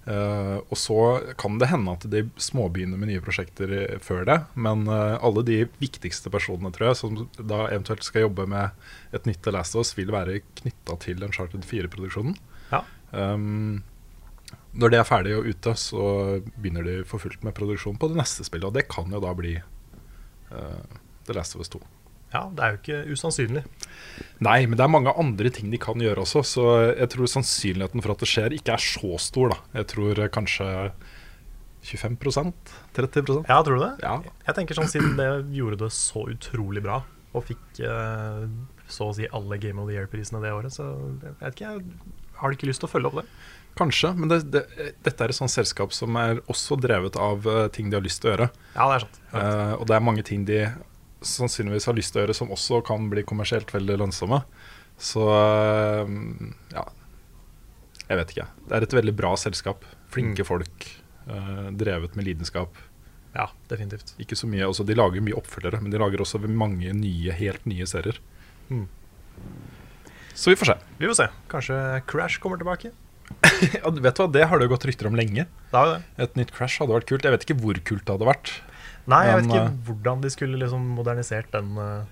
[0.09, 0.99] Eh, og så
[1.37, 3.73] kan det hende at de småbegynner med nye prosjekter
[4.05, 4.39] før det.
[4.57, 8.73] Men uh, alle de viktigste personene tror jeg som da eventuelt skal jobbe med
[9.17, 12.39] et nytt The Last of Us, vil være knytta til Uncharted 4-produksjonen.
[12.73, 12.85] Ja.
[13.13, 13.83] Um,
[14.79, 16.03] når det er ferdig og ute, så
[16.57, 18.71] begynner de for fullt med produksjon på det neste spillet.
[18.71, 21.83] Og det kan jo da bli uh, The Last of Us 2.
[22.33, 23.63] Ja, det er jo ikke usannsynlig.
[24.45, 28.05] Nei, men det er mange andre ting de kan gjøre også, så jeg tror sannsynligheten
[28.05, 29.81] for at det skjer, ikke er så stor, da.
[29.81, 30.69] Jeg tror kanskje
[31.89, 33.93] 25% 30% Ja, tror du det?
[34.03, 34.19] Ja.
[34.49, 37.01] Jeg tenker sånn Siden det gjorde det så utrolig bra,
[37.33, 38.45] og fikk eh,
[38.91, 40.91] så å si alle Game of the Year-prisene det året, så
[41.23, 43.27] jeg vet ikke, jeg har du ikke lyst til å følge opp det?
[43.79, 44.65] Kanskje, men det, det,
[45.07, 48.23] dette er et sånt selskap som er også drevet av eh, ting de har lyst
[48.23, 48.49] til å gjøre.
[48.75, 49.19] Ja, det er sant.
[49.31, 50.63] Uh, og det er mange ting de
[51.25, 54.43] sannsynligvis har lyst til å gjøre som også kan bli kommersielt veldig lønnsomme.
[54.99, 56.13] Så eh,
[56.75, 56.85] ja
[58.09, 58.47] Jeg vet ikke.
[58.69, 59.85] Det er et veldig bra selskap.
[60.11, 60.47] Flinke Mm.
[60.49, 60.87] folk.
[61.29, 62.73] eh, drevet med lidenskap.
[63.35, 64.15] Ja, definitivt.
[64.19, 67.67] Ikke så mye, også, De lager mye oppfølgere, men de lager også mange nye, helt
[67.67, 68.17] nye serier.
[68.71, 68.87] Mm.
[70.35, 70.77] Så vi får se.
[70.99, 71.27] Vi får se.
[71.51, 71.77] Kanskje
[72.07, 72.93] Crash kommer tilbake?
[73.77, 75.45] Ja, vet du hva, Det har det jo gått rykter om lenge.
[75.71, 75.99] Det det.
[76.25, 77.23] Et nytt Crash hadde vært kult.
[77.27, 78.53] Jeg vet ikke hvor kult det hadde vært.
[79.09, 82.05] Nei, jeg vet ikke hvordan de skulle liksom modernisert den, eh,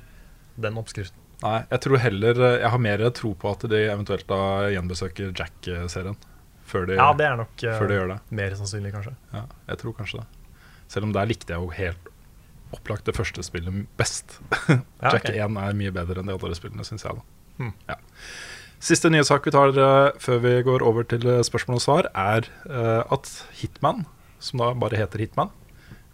[0.64, 1.22] den oppskriften.
[1.42, 4.38] Nei, jeg tror heller eh, Jeg har mer tro på at de eventuelt da
[4.72, 6.16] gjenbesøker Jack-serien.
[6.66, 8.18] Før, de- Ja, det er nok eh, før de gjør det.
[8.30, 9.12] mer sannsynlig, kanskje.
[9.34, 10.26] Ja, jeg tror kanskje det.
[10.88, 12.08] Selv om der likte jeg jo helt
[12.74, 14.38] opplagt det første spillet best.
[14.68, 15.36] Ja, Jack okay.
[15.44, 17.14] 1 er mye bedre enn de andre spillene, syns jeg.
[17.14, 17.22] da
[17.56, 17.72] Hmm.
[17.88, 17.94] ja.
[18.80, 19.72] Siste nye sak vi tar
[20.20, 22.44] før vi går over til spørsmål og svar, er
[23.10, 23.30] at
[23.60, 24.02] Hitman,
[24.38, 25.48] som da bare heter Hitman,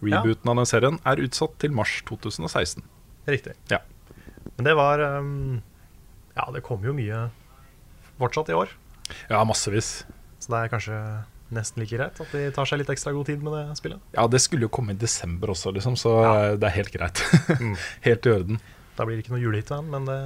[0.02, 2.82] rebooten av den serien, er utsatt til mars 2016.
[3.30, 3.54] Riktig.
[3.70, 3.78] Ja.
[4.56, 5.60] Men det var um,
[6.36, 7.28] Ja, det kommer jo mye
[8.18, 8.70] fortsatt i år.
[9.30, 10.04] Ja, massevis.
[10.42, 10.98] Så det er kanskje
[11.52, 14.00] nesten like greit at de tar seg litt ekstra god tid med det spillet.
[14.16, 16.56] Ja, det skulle jo komme i desember også, liksom, så Ja.
[16.56, 17.22] det er helt greit.
[17.60, 17.76] Mm.
[18.06, 18.60] helt i orden.
[18.96, 20.18] Da blir det ikke noe julehit, men det,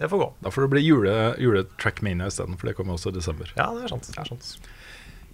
[0.00, 0.28] det får gå.
[0.44, 3.52] Da får det bli jule, juletrackmania isteden, for det kommer også i desember.
[3.56, 4.08] Ja, det er sant.
[4.08, 4.70] Det er sant.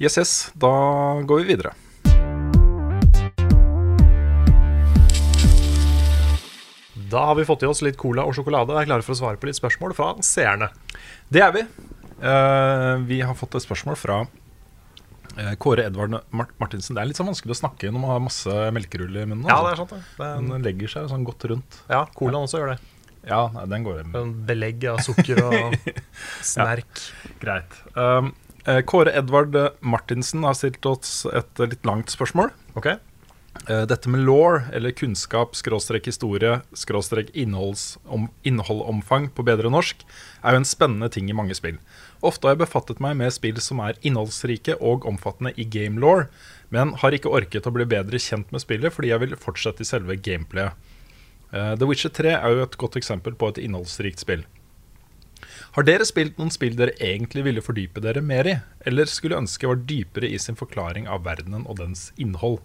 [0.00, 0.72] Yes, yes, da
[1.28, 2.59] går vi videre.
[7.10, 9.18] Da har vi fått i oss litt cola og sjokolade og er klare for å
[9.18, 10.68] svare på litt spørsmål fra seerne.
[11.32, 11.64] Det er vi.
[12.20, 16.94] Uh, vi har fått et spørsmål fra uh, Kåre Edvard Mart Martinsen.
[16.94, 19.48] Det er litt sånn vanskelig å snakke når man har masse melkerull i munnen.
[19.50, 19.66] Ja, altså.
[19.66, 19.96] det er sant.
[19.96, 20.20] Det.
[20.20, 21.82] Det er, Den legger seg sånn godt rundt.
[21.90, 22.78] ja, Colaen også gjør det.
[23.26, 24.14] Ja, nei, den går hjem.
[24.16, 25.90] En belegg av sukker og
[26.52, 27.04] snerk.
[27.42, 27.74] Greit.
[27.98, 28.30] Um,
[28.64, 32.54] eh, Kåre Edvard Martinsen har stilt oss et litt langt spørsmål.
[32.78, 32.94] Ok?
[33.50, 40.04] Eh, Dette med law, eller kunnskap, skråstrek historie, skråstrek innholdomfang på bedre norsk,
[40.44, 41.80] er jo en spennende ting i mange spill.
[42.22, 46.28] Ofte har jeg befattet meg med spill som er innholdsrike og omfattende i game law,
[46.70, 49.88] men har ikke orket å bli bedre kjent med spillet fordi jeg vil fortsette i
[49.88, 50.78] selve gameplayet.
[51.50, 54.46] Eh, The Witcher 3 er jo et godt eksempel på et innholdsrikt spill.
[55.74, 59.66] Har dere spilt noen spill dere egentlig ville fordype dere mer i, eller skulle ønske
[59.66, 62.62] var dypere i sin forklaring av verdenen og dens innhold?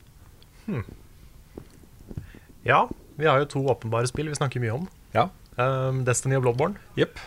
[2.65, 2.85] Ja,
[3.19, 4.85] vi har jo to åpenbare spill vi snakker mye om.
[5.15, 5.29] Ja.
[5.55, 6.81] Um, Destiny og Bloodborne.
[6.99, 7.19] Yep.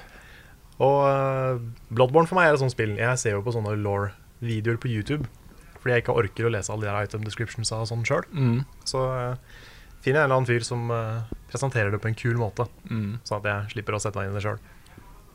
[0.85, 1.61] Og uh,
[1.95, 2.97] Bloodborne for meg er et sånt spill.
[2.99, 5.29] Jeg ser jo på sånne law-videoer på YouTube.
[5.79, 8.27] Fordi jeg ikke orker å lese alle de her item descriptions og sånn sjøl.
[8.35, 8.65] Mm.
[8.89, 9.39] Så uh,
[10.03, 12.67] finner jeg en eller annen fyr som uh, presenterer det på en kul måte.
[12.91, 13.21] Mm.
[13.23, 14.59] Sånn at jeg slipper å sette meg inn i det sjøl.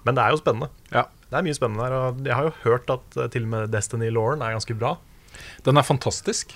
[0.03, 0.69] Men det er jo spennende.
[0.91, 1.07] Ja.
[1.31, 1.97] Det er mye spennende der.
[1.97, 4.97] Og jeg har jo hørt at til og med Destiny-lauren er ganske bra.
[5.63, 6.51] Den er fantastisk.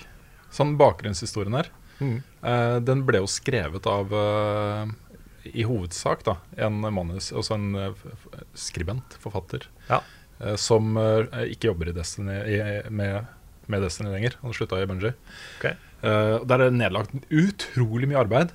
[0.57, 1.69] Sånn bakgrunnshistorien her.
[1.97, 2.19] Mm.
[2.45, 4.85] uh, den ble jo skrevet av uh,
[5.49, 6.35] i hovedsak da,
[6.67, 8.01] en manus, altså en eh,
[8.53, 10.01] skribent, forfatter, Ja.
[10.59, 10.91] som
[11.47, 12.57] ikke jobber i Destiny, i,
[12.93, 13.25] med,
[13.71, 14.35] med Destiny lenger.
[14.43, 15.13] Han slutta i Bungie.
[15.57, 15.77] Okay.
[16.03, 18.51] Der er det nedlagt utrolig mye arbeid,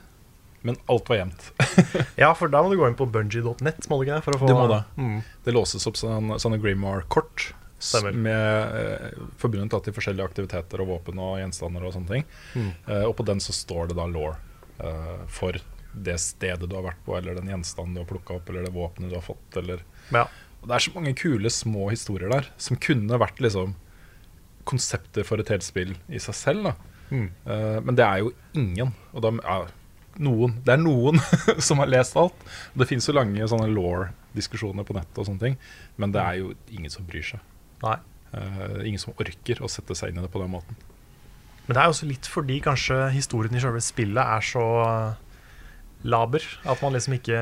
[0.62, 1.48] men alt var gjemt.
[2.22, 3.88] Ja, for da må du gå inn på bungee.net?
[3.88, 4.82] For å få, Du må det.
[5.00, 5.16] Mm.
[5.48, 8.14] Det låses opp sånne, sånne Grimoire-kort s- Stemmer.
[8.14, 12.24] med eh, forbundet til forskjellige aktiviteter og våpen og gjenstander og sånne ting.
[12.54, 12.70] Mm.
[12.86, 14.30] Eh, og på den så står det da law
[14.78, 15.58] eh, for
[15.92, 18.72] det stedet du har vært på, eller den gjenstanden du har plukka opp, eller det
[18.72, 19.82] våpenet du har fått, eller
[20.14, 20.22] Ja.
[20.62, 23.74] og Det er så mange kule små historier der som kunne vært liksom
[24.64, 26.64] konsepter for et helt spill i seg selv.
[26.70, 26.74] da
[27.12, 27.26] Mm.
[27.44, 28.94] Eh, men det er jo ingen.
[29.12, 29.66] Og de, ja,
[30.16, 30.54] noen.
[30.64, 31.18] Det er noen
[31.60, 32.32] som har lest alt.
[32.72, 35.58] Det fins jo lange sånne law-diskusjoner på nettet, og sånne ting
[36.00, 37.40] men det er jo ingen som bryr seg.
[37.82, 37.98] Nei.
[38.32, 40.78] Uh, ingen som orker å sette seg inn i det på den måten.
[41.66, 44.64] Men det er også litt fordi kanskje historien i selve spillet er så
[46.02, 47.38] laber at man liksom ikke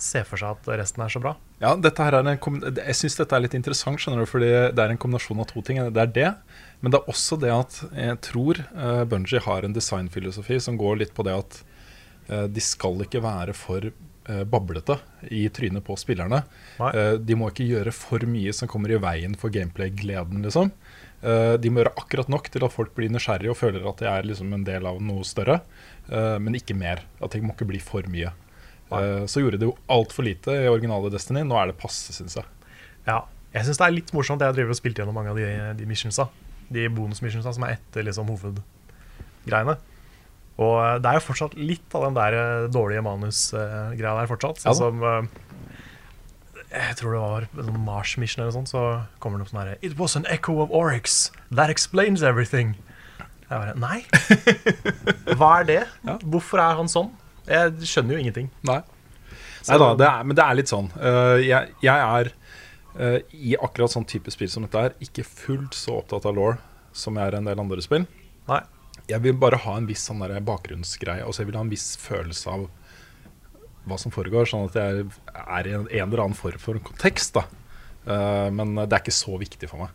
[0.00, 1.34] ser for seg at resten er så bra.
[1.62, 4.82] Ja, dette her er en, Jeg syns dette er litt interessant, skjønner du, fordi det
[4.82, 5.80] er en kombinasjon av to ting.
[5.94, 6.30] Det er det,
[6.82, 11.00] men det er også det at jeg tror uh, Bungie har en designfilosofi som går
[11.02, 11.60] litt på det at
[12.30, 13.94] uh, de skal ikke være for eh,
[14.48, 16.42] bablete i trynet på spillerne.
[16.80, 16.92] Nei.
[16.96, 20.72] Eh, de må ikke gjøre for mye som kommer i veien for gameplay-gleden, liksom.
[21.24, 24.08] Eh, de må gjøre akkurat nok til at folk blir nysgjerrige og føler at de
[24.10, 25.60] er liksom en del av noe større,
[26.10, 27.04] eh, men ikke mer.
[27.24, 28.32] At det må ikke bli for mye.
[28.92, 31.44] Eh, så gjorde de jo altfor lite i originale Destiny.
[31.46, 32.44] Nå er det passe, syns jeg.
[33.08, 33.22] Ja,
[33.54, 34.44] jeg syns det er litt morsomt.
[34.44, 36.28] Jeg driver og spilte gjennom mange av de, de missionsa.
[36.72, 39.78] De bonusmissionsa som er etter liksom hovedgreiene.
[40.62, 44.62] Og eh, det er jo fortsatt litt av den der eh, dårlige manusgreia der fortsatt.
[44.62, 45.26] Ja Sånn som eh,
[46.74, 48.84] Jeg tror det var Mars Mission eller noe sånt, så
[49.22, 51.32] kommer det opp sånn herre It was an echo of Oryx.
[51.50, 52.76] That explains everything.
[53.44, 54.02] Jeg bare Nei?
[55.38, 55.82] Hva er det?
[56.06, 56.18] Ja.
[56.22, 57.12] Hvorfor er han sånn?
[57.48, 58.48] Jeg skjønner jo ingenting.
[58.64, 58.80] Nei.
[59.64, 60.88] Nei da, det er, men det er litt sånn.
[60.96, 62.30] Uh, jeg, jeg er
[63.00, 66.56] uh, i akkurat sånn type spill som dette er, ikke fullt så opptatt av law
[66.96, 68.06] som jeg er i en del andre spill.
[68.48, 68.60] Nei.
[69.10, 71.24] Jeg vil bare ha en viss sånn bakgrunnsgreie.
[71.24, 72.68] Altså jeg vil ha en viss følelse av
[73.84, 75.04] hva som foregår, sånn at jeg
[75.44, 77.36] er i en, en eller annen form for kontekst.
[77.36, 77.44] da
[78.04, 79.92] Uh, Men det er ikke så viktig for meg.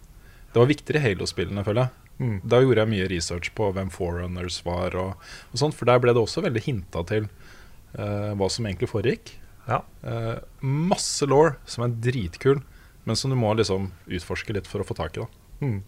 [0.50, 2.08] Det var viktigere i Halo-spillene, føler jeg.
[2.20, 2.38] Mm.
[2.52, 6.16] Da gjorde jeg mye research på hvem Forerunners var, og, og sånt, for der ble
[6.16, 9.36] det også veldig hinta til uh, hva som egentlig foregikk.
[9.70, 9.84] Ja.
[10.02, 12.64] Uh, masse law som er dritkul,
[13.06, 15.26] men som du må liksom utforske litt for å få tak i.
[15.26, 15.82] da Mm.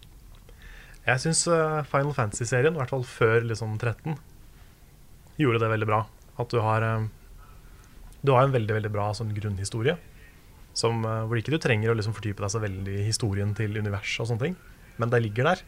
[1.06, 1.42] Jeg syns
[1.90, 4.14] Final Fantasy-serien, i hvert fall før liksom 13,
[5.40, 6.04] gjorde det veldig bra.
[6.38, 7.08] At du har eh,
[8.22, 9.96] Du har en veldig veldig bra sånn grunnhistorie.
[10.78, 13.74] Som, eh, hvor ikke du trenger å liksom fordype deg så veldig i historien til
[13.76, 14.56] universet og sånne ting.
[15.02, 15.64] Men det ligger der.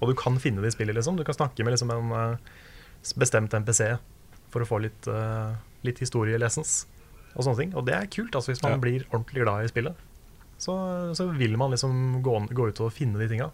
[0.00, 0.94] Og du kan finne det i spillet.
[0.96, 2.36] liksom Du kan snakke med liksom en eh,
[3.20, 3.98] bestemt NPC
[4.50, 6.86] for å få litt, uh, litt historielessens
[7.34, 7.72] og sånne ting.
[7.74, 8.32] Og det er kult.
[8.34, 8.78] altså Hvis man Ja.
[8.78, 9.94] blir ordentlig glad i spillet,
[10.56, 13.50] så, så vil man liksom gå, gå ut og finne de tinga.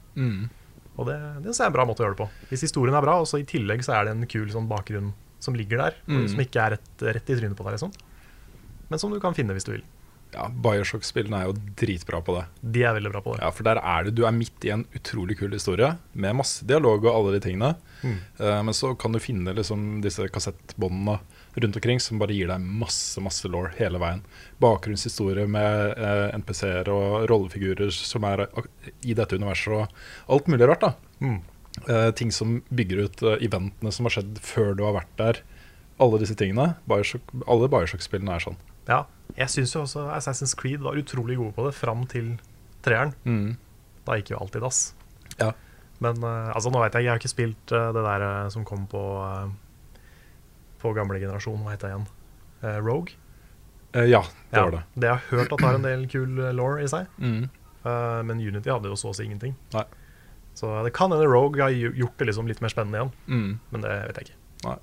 [1.00, 2.28] Og det, det er en bra måte å gjøre det på.
[2.50, 5.14] Hvis historien er bra, og så i tillegg så er det en kul sånn bakgrunn
[5.40, 6.26] som ligger der, Mm.
[6.28, 7.94] som ikke er rett, rett i trynet på deg, liksom.
[8.90, 9.86] Men som du kan finne hvis du vil.
[10.34, 12.44] Ja, Bioshock-spillene er jo dritbra på det.
[12.76, 13.40] De er veldig bra på det.
[13.42, 16.62] Ja, For der er du, du er midt i en utrolig kul historie med masse
[16.68, 17.72] dialog og alle de tingene.
[18.04, 18.18] Mm.
[18.38, 21.16] Uh, men så kan du finne liksom disse kassettbåndene
[21.56, 24.20] rundt omkring som bare gir deg masse masse law hele veien.
[24.62, 28.44] Bakgrunnshistorie med eh, NPC-er og rollefigurer som er
[29.02, 30.86] i dette universet, og alt mulig rart.
[30.86, 31.40] da Mm.
[31.88, 35.40] Eh, Ting som bygger ut eh, eventene som har skjedd før du har vært der.
[36.00, 36.74] Alle disse tingene.
[36.88, 38.56] Bioshock, alle Bioshock-spillene er sånn.
[38.88, 39.04] Ja.
[39.36, 42.32] Jeg syns jo også Assassin's Creed var utrolig gode på det fram til
[42.82, 43.12] treeren.
[44.06, 44.80] Da gikk jo alt i dass.
[45.38, 45.52] Ja.
[46.00, 48.64] Men eh, altså, nå vet jeg, jeg har ikke spilt eh, det der eh, som
[48.66, 49.52] kom på eh,
[50.80, 52.06] På gamle generasjon, hva heter det igjen?
[52.62, 53.14] Eh, Rogue?
[53.92, 54.82] Eh, ja, det Ja, var det.
[54.94, 57.06] Det jeg har hørt at har en del kul eh, law i seg.
[57.18, 57.48] Mm.
[57.84, 59.54] Eh, men Unity hadde jo så å si ingenting.
[59.74, 59.84] Nei.
[60.54, 63.58] Så det kan hende Rogue har gjort det liksom litt mer spennende igjen, Mm.
[63.70, 64.78] men det vet jeg ikke.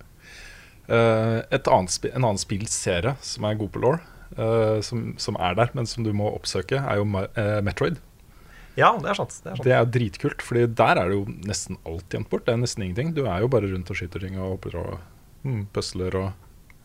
[0.88, 3.98] Eh, et annet en annen spillserie som er god på law,
[4.38, 8.00] eh, som, som er der, men som du må oppsøke, er jo Metroid.
[8.78, 9.34] Ja, det er sant.
[9.44, 9.66] Det er sant.
[9.66, 12.46] Det er dritkult, Fordi der er det jo nesten alt gjemt bort.
[12.46, 13.14] Det er nesten ingenting.
[13.18, 15.00] Du er jo bare rundt og skyter ting og hopper og
[15.48, 15.64] Mm.
[15.74, 16.34] pusler og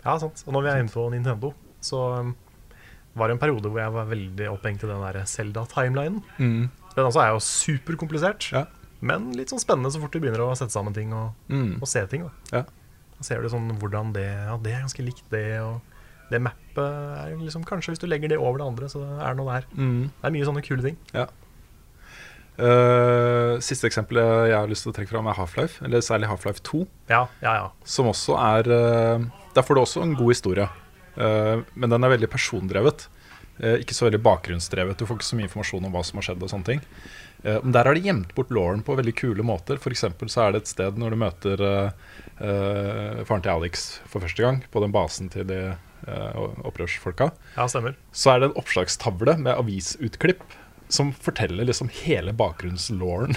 [0.04, 0.42] Ja, sant.
[0.46, 2.32] Og når vi er inne på Nintendo, så um,
[3.14, 6.22] var det en periode hvor jeg var veldig opphengt i den der Zelda-timelinen.
[6.38, 8.64] Den også er jo superkomplisert, Ja.
[9.00, 11.78] men litt sånn spennende så fort du begynner å sette sammen ting og, Mm.
[11.82, 12.22] og se ting.
[12.24, 12.30] Da.
[12.58, 12.62] Ja.
[13.18, 15.80] da ser du sånn hvordan det Ja, det er ganske likt det, og
[16.30, 19.36] det mappet er liksom Kanskje hvis du legger det over det andre, så er det
[19.36, 19.66] noe der.
[19.76, 20.10] Mm.
[20.20, 20.96] Det er mye sånne kule ting.
[22.62, 25.82] Eh, siste eksempelet jeg har lyst til å trekke fram, er Half-Life.
[25.86, 26.84] Eller særlig Half-Life 2.
[27.10, 27.70] Ja, ja, ja.
[27.88, 29.24] Som også er uh,
[29.56, 30.68] Der får du også en god historie.
[31.16, 33.08] Uh, men den er veldig persondrevet.
[33.62, 34.96] Ikke så veldig bakgrunnsdrevet.
[34.98, 36.40] Du får ikke så mye informasjon om hva som har skjedd.
[36.42, 36.80] og sånne ting
[37.44, 39.78] Men der har de gjemt bort Lauren på veldig kule måter.
[39.78, 41.62] For så er det et sted når du møter
[42.40, 45.60] faren til Alex for første gang, på den basen til de
[46.64, 47.94] opprørsfolka, Ja, stemmer.
[48.10, 50.42] så er det en oppslagstavle med avisutklipp
[50.92, 53.36] som forteller liksom hele bakgrunnslauren.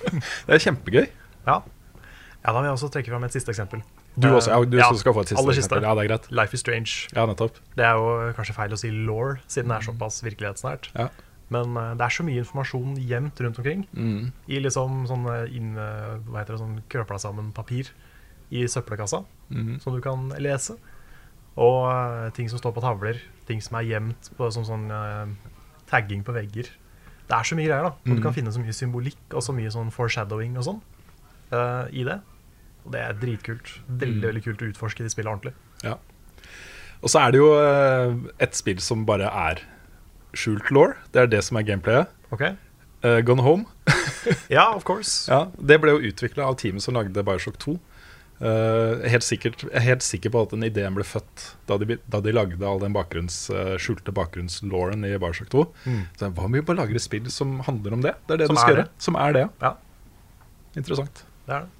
[0.46, 1.06] det er kjempegøy.
[1.46, 1.60] Ja.
[1.62, 3.84] ja, da vil jeg også trekke fram et siste eksempel.
[4.16, 5.68] Du også, ja, du Ja, skal få et siste aller siste.
[5.76, 5.86] eksempel.
[5.86, 6.26] Ja, det er greit.
[6.32, 6.92] Life is Strange.
[7.12, 7.60] Ja, nettopp.
[7.76, 10.88] Det er jo kanskje feil å si law, siden det er såpass virkelighetsnært.
[10.96, 11.10] Ja.
[11.52, 13.84] Men eh, det er så mye informasjon gjemt rundt omkring.
[13.94, 14.32] Mm.
[14.50, 17.92] I liksom sånn eh, inn, eh, hva heter det, sånn krøpla sammen papir
[18.50, 19.20] i søppelkassa,
[19.52, 19.76] mm.
[19.84, 20.78] som du kan lese.
[21.60, 23.20] Og eh, ting som står på tavler.
[23.46, 25.54] Ting som er gjemt på, som sånn eh,
[25.92, 26.72] tagging på vegger.
[27.26, 27.92] Det er så mye greier, da.
[28.06, 30.80] Og du kan finne så mye symbolikk og så mye sånn foreshadowing og sånn
[31.52, 32.20] uh, i det.
[32.86, 33.72] Og det er dritkult.
[33.88, 34.26] Veldig Mhm.
[34.28, 35.54] veldig kult å utforske de spillene ordentlig.
[35.82, 35.96] Ja.
[37.02, 39.60] Og så er det jo eh, et spill som bare er
[40.34, 40.94] skjult law.
[41.12, 42.06] Det er det som er gameplayet.
[42.32, 42.54] Okay.
[43.04, 43.66] Uh, Gone Home.
[44.50, 45.26] Ja, of course.
[45.32, 47.76] Ja, det ble jo utvikla av teamet som lagde Bioshock 2.
[48.36, 51.96] Eh, helt sikkert, jeg er helt sikker på at den ideen ble født da de,
[52.04, 55.64] da de lagde all den bakgrunns, uh, skjulte bakgrunnslauren i Barsak 2.
[55.86, 56.02] Mm.
[56.20, 58.12] Så hva om vi bare lager et spill som handler om det?
[58.28, 58.86] Det er det Som du skal gjøre.
[59.08, 59.46] Som er det.
[59.64, 59.72] Ja.
[60.76, 61.24] Interessant.
[61.48, 61.72] Det er det.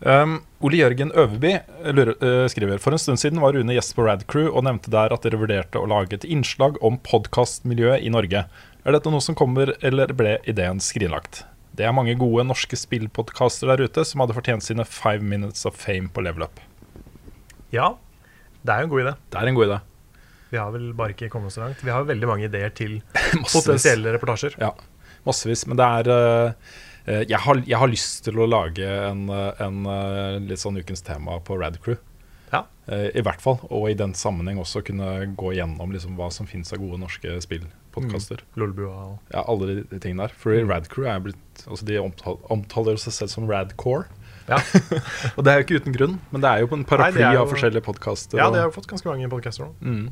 [0.00, 4.46] Um, Ole Jørgen Øverby eh, skriver For en stund siden var Rune gjest på Radcrew
[4.48, 8.46] og nevnte der at dere vurderte å lage et innslag om podkastmiljøet i Norge.
[8.80, 11.42] Er dette noe som kommer, eller ble ideen skrinlagt?
[11.76, 15.78] Det er mange gode norske spillpodkaster der ute som hadde fortjent sine five minutes of
[15.78, 16.60] fame på level up.
[17.74, 17.94] Ja,
[18.66, 19.14] det er jo en god idé.
[19.30, 19.80] Det er en god idé.
[20.50, 21.82] Vi har vel bare ikke kommet så langt.
[21.86, 22.98] Vi har veldig mange ideer til
[23.54, 24.58] potensielle reportasjer.
[24.60, 24.72] Ja,
[25.28, 25.62] massevis.
[25.70, 26.70] Men det er eh,
[27.06, 31.06] eh, jeg, har, jeg har lyst til å lage en, eh, en litt sånn ukens
[31.06, 32.00] tema på Radcrew.
[32.50, 32.64] Ja.
[32.90, 33.60] Eh, I hvert fall.
[33.70, 37.38] Og i den sammenheng også kunne gå gjennom liksom, hva som finnes av gode norske
[38.56, 40.34] Lolbua og Ja, alle de, de tingene der.
[40.38, 44.06] For Radcrew er blitt Altså De omtal, omtaler seg selv som Radcore.
[44.48, 44.56] Ja.
[45.36, 47.34] og det er jo ikke uten grunn, men det er jo på en paraply er
[47.36, 48.38] jo- av forskjellige podkaster.
[48.40, 49.74] ja, det har jo fått ganske mange podcaster nå.
[49.84, 50.08] Mm.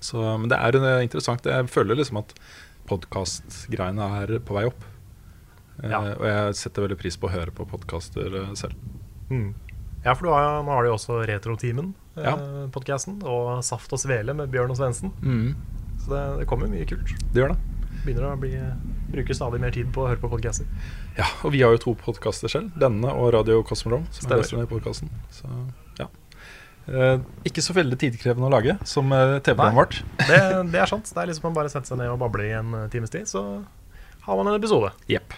[0.00, 1.44] Så, men det er eh, interessant.
[1.44, 2.32] Jeg føler liksom at
[2.86, 4.84] podkastgreiene er på vei opp.
[5.82, 6.00] Eh, Ja.
[6.14, 8.74] og jeg setter veldig pris på å høre på podkaster selv.
[9.30, 9.54] Mm.
[10.04, 12.36] Ja, for du har, nå har du jo også Retroteamen, Ja.
[12.72, 13.22] podkasten.
[13.24, 15.10] Og Saft og Svele med Bjørn og Svendsen.
[15.20, 15.56] Mm.
[16.06, 17.10] Så det, det kommer mye kult.
[17.34, 17.76] Det gjør det.
[18.04, 18.52] Begynner å bli,
[19.10, 20.68] bruke stadig mer tid på å høre på podkaster.
[21.16, 22.70] Ja, og vi har jo to podkaster selv.
[22.78, 24.06] Denne og Radio Cosmodrome.
[24.12, 24.36] Som Stemmer.
[24.36, 25.10] er resten av podcasten.
[25.34, 25.50] Så
[25.98, 26.06] ja.
[26.86, 27.16] Eh,
[27.50, 29.98] ikke så veldig tidkrevende å lage som eh, TV-programmet vårt.
[30.28, 30.38] Det,
[30.70, 31.10] det er sant.
[31.10, 33.26] Det er liksom man bare setter seg ned og babler i en eh, times tid,
[33.26, 33.42] så
[34.28, 34.92] har man en episode.
[35.10, 35.34] Jepp.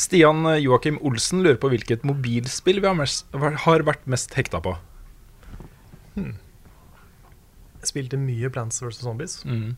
[0.00, 4.64] Stian eh, Joakim Olsen lurer på hvilket mobilspill vi har, mest, har vært mest hekta
[4.64, 4.78] på.
[6.16, 6.32] Jeg
[7.90, 9.02] spilte mye Plants vs.
[9.04, 9.40] Zombies.
[9.48, 9.76] Mm.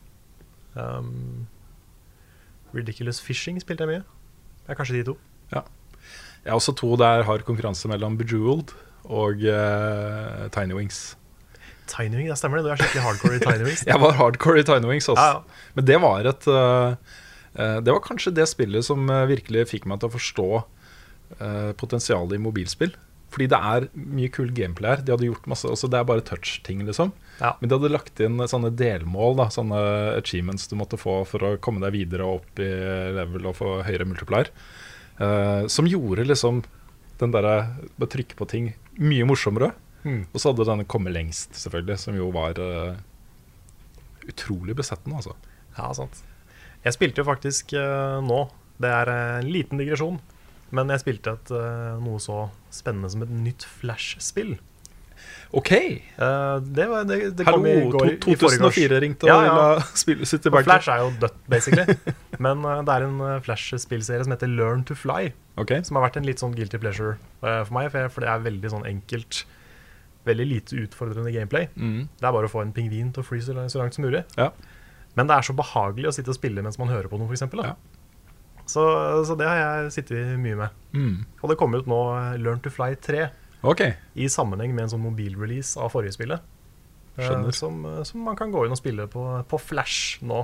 [0.77, 1.47] Um,
[2.75, 4.03] Ridiculous Fishing spilte jeg mye.
[4.65, 5.17] Det er kanskje de to.
[6.47, 8.71] Jeg har også to der har konkurranse mellom Bejeweled
[9.03, 11.17] og uh, Tiny Wings.
[11.87, 12.67] Tiny Wings, det stemmer det.
[12.67, 13.83] Du er skikkelig hardcore i Tiny Wings.
[13.89, 15.23] Jeg var hardcore i Tiny Wings også.
[15.23, 15.71] Ja, ja.
[15.75, 16.95] Men det var et uh,
[17.83, 22.41] Det var kanskje det spillet som virkelig fikk meg til å forstå uh, potensialet i
[22.43, 22.95] mobilspill.
[23.33, 25.03] Fordi det er mye kul gameplay her.
[25.03, 27.11] De hadde gjort masse altså Det er bare touch-ting, liksom.
[27.39, 27.53] Ja.
[27.59, 29.79] Men de hadde lagt inn sånne delmål, da sånne
[30.17, 32.69] achievements du måtte få for å komme deg videre opp i
[33.17, 34.49] level og få høyere multiplier.
[35.17, 36.63] Uh, som gjorde liksom
[37.17, 37.57] den derre
[37.97, 38.71] å trykke på ting
[39.01, 39.71] mye morsommere.
[40.05, 40.23] Mm.
[40.31, 42.97] Og så hadde denne 'Komme lengst', selvfølgelig, som jo var uh,
[44.29, 45.35] utrolig besettende, altså.
[45.77, 46.23] Ja, sant.
[46.85, 48.47] Jeg spilte jo faktisk uh, nå
[48.77, 50.19] Det er en liten digresjon.
[50.69, 51.49] Men jeg spilte et,
[52.03, 54.57] noe så spennende som et nytt Flash-spill.
[55.55, 55.71] OK!
[56.19, 59.37] Uh, det var, det, det Hallo, kom i går, to, i 2004 ringte og Ja,
[59.45, 59.53] ja.
[59.55, 60.67] ville spille sitt tilbake.
[60.67, 61.95] Flash er jo dødt, basically.
[62.43, 65.31] Men uh, det er en uh, Flash-spillserie som heter Learn to Fly.
[65.57, 65.83] Okay.
[65.87, 68.43] Som har vært en litt sånn guilty pleasure for meg, for, jeg, for det er
[68.43, 69.41] veldig sånn enkelt.
[70.27, 71.69] Veldig lite utfordrende gameplay.
[71.79, 72.01] mm.
[72.19, 74.25] Det er bare å få en pingvin til å fly så langt som mulig.
[74.37, 74.51] Ja.
[75.17, 77.47] Men det er så behagelig å sitte og spille mens man hører på noe, f.eks.
[77.63, 77.73] Ja.
[78.67, 78.83] Så,
[79.25, 80.79] så det har jeg sittet mye med.
[80.91, 81.21] Mm.
[81.39, 82.01] Og det kom ut nå
[82.43, 83.29] Learn to Fly 3
[83.65, 83.81] Ok,
[84.15, 86.53] i sammenheng med en sånn mobilrelease av forrige spillet.
[87.17, 90.43] Uh, Som, eh, som man kan gå inn og spille på, på Flash nå.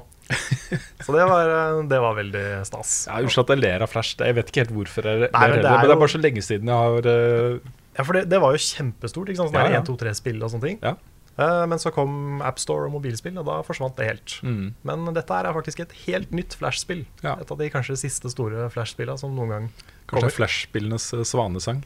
[1.05, 2.95] så det var, eh, det var veldig stas.
[3.11, 4.17] ja, Unnskyld at jeg ler av Flash.
[4.17, 6.13] Jeg vet ikke helt hvorfor jeg Nei, men heller, det men er det er bare
[6.15, 7.71] så lenge siden jeg har uh...
[7.93, 9.29] Ja, for det, det var jo kjempestort.
[9.29, 9.53] ikke sant?
[9.53, 9.83] Sånn Ja, ja.
[9.85, 10.81] 1, 2, 3-spill og sånne ting.
[10.81, 10.97] Ja.
[11.37, 14.35] Men så kom AppStore og mobilspill, og da forsvant det helt.
[14.45, 14.65] mm.
[14.85, 17.05] Men dette er faktisk et helt nytt Flash-spill.
[17.21, 17.37] Ja.
[17.41, 19.71] Et av de kanskje siste store Flash-spillene som noen gang
[20.09, 20.33] Kanskje.
[20.41, 21.85] Flash-spillenes svanesang.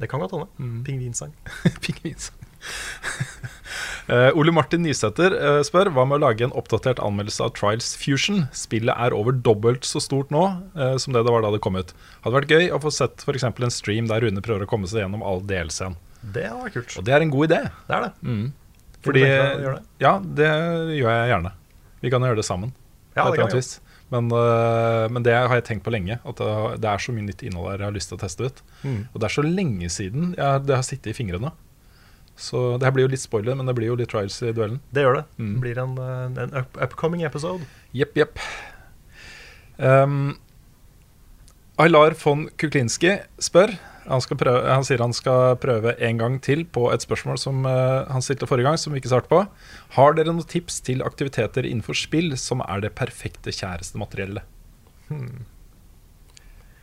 [0.00, 0.48] Det kan godt hende.
[0.58, 0.78] Mm.
[0.86, 1.34] Pingvinsang.
[1.84, 2.38] Pingvinsang.
[4.08, 7.92] uh, Ole Martin Nysæter uh, spør hva med å lage en oppdatert anmeldelse av Trials
[7.98, 8.46] Fusion.
[8.56, 10.44] Spillet er over dobbelt så stort nå
[10.78, 11.94] uh, som det det var da det kom ut.
[12.24, 13.46] Hadde vært gøy å få sett f.eks.
[13.50, 15.98] en stream der Rune prøver å komme seg gjennom all DLC-en.
[16.22, 16.98] Det var kult.
[16.98, 17.62] Og det er en god idé.
[17.88, 18.12] Det er det.
[18.22, 18.44] Mm.
[19.02, 19.72] Fordi, det?
[19.98, 20.50] Ja, det
[20.94, 21.56] gjør jeg gjerne.
[22.02, 22.70] Vi kan gjøre det sammen.
[23.16, 23.58] Ja, det kan vi.
[23.58, 23.80] vis.
[24.12, 26.18] Men, øh, men det har jeg tenkt på lenge.
[26.28, 26.40] At
[26.82, 28.64] det, er så mye nytt innhold her jeg har lyst til å teste ut.
[28.84, 28.98] Mm.
[29.08, 31.52] Og det er så lenge siden jeg, det har sittet i fingrene.
[32.36, 34.80] Så det her blir jo litt spoiler, men det blir jo litt trials i duellen.
[34.92, 35.24] Det gjør det.
[35.38, 35.50] Mm.
[35.52, 37.68] Det blir en, eh, en up upcoming episode.
[37.96, 38.40] Jepp, jepp.
[39.76, 40.36] Um,
[41.80, 43.72] Aylar von Kuklinski spør
[44.08, 48.08] han, prøve, han sier han skal prøve en gang til på et spørsmål som eh,
[48.10, 49.42] han stilte forrige gang, som vi ikke svarte på.
[49.96, 54.42] Har dere noen tips til aktiviteter innenfor spill som er det perfekte kjærestemateriellet?
[55.08, 55.44] Hmm.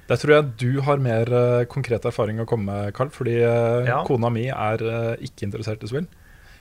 [0.10, 3.12] Der tror jeg du har mer eh, konkret erfaring å komme med, Carl.
[3.14, 4.02] Fordi eh, Ja.
[4.08, 4.86] kona mi er
[5.20, 6.08] ikke interessert i spill.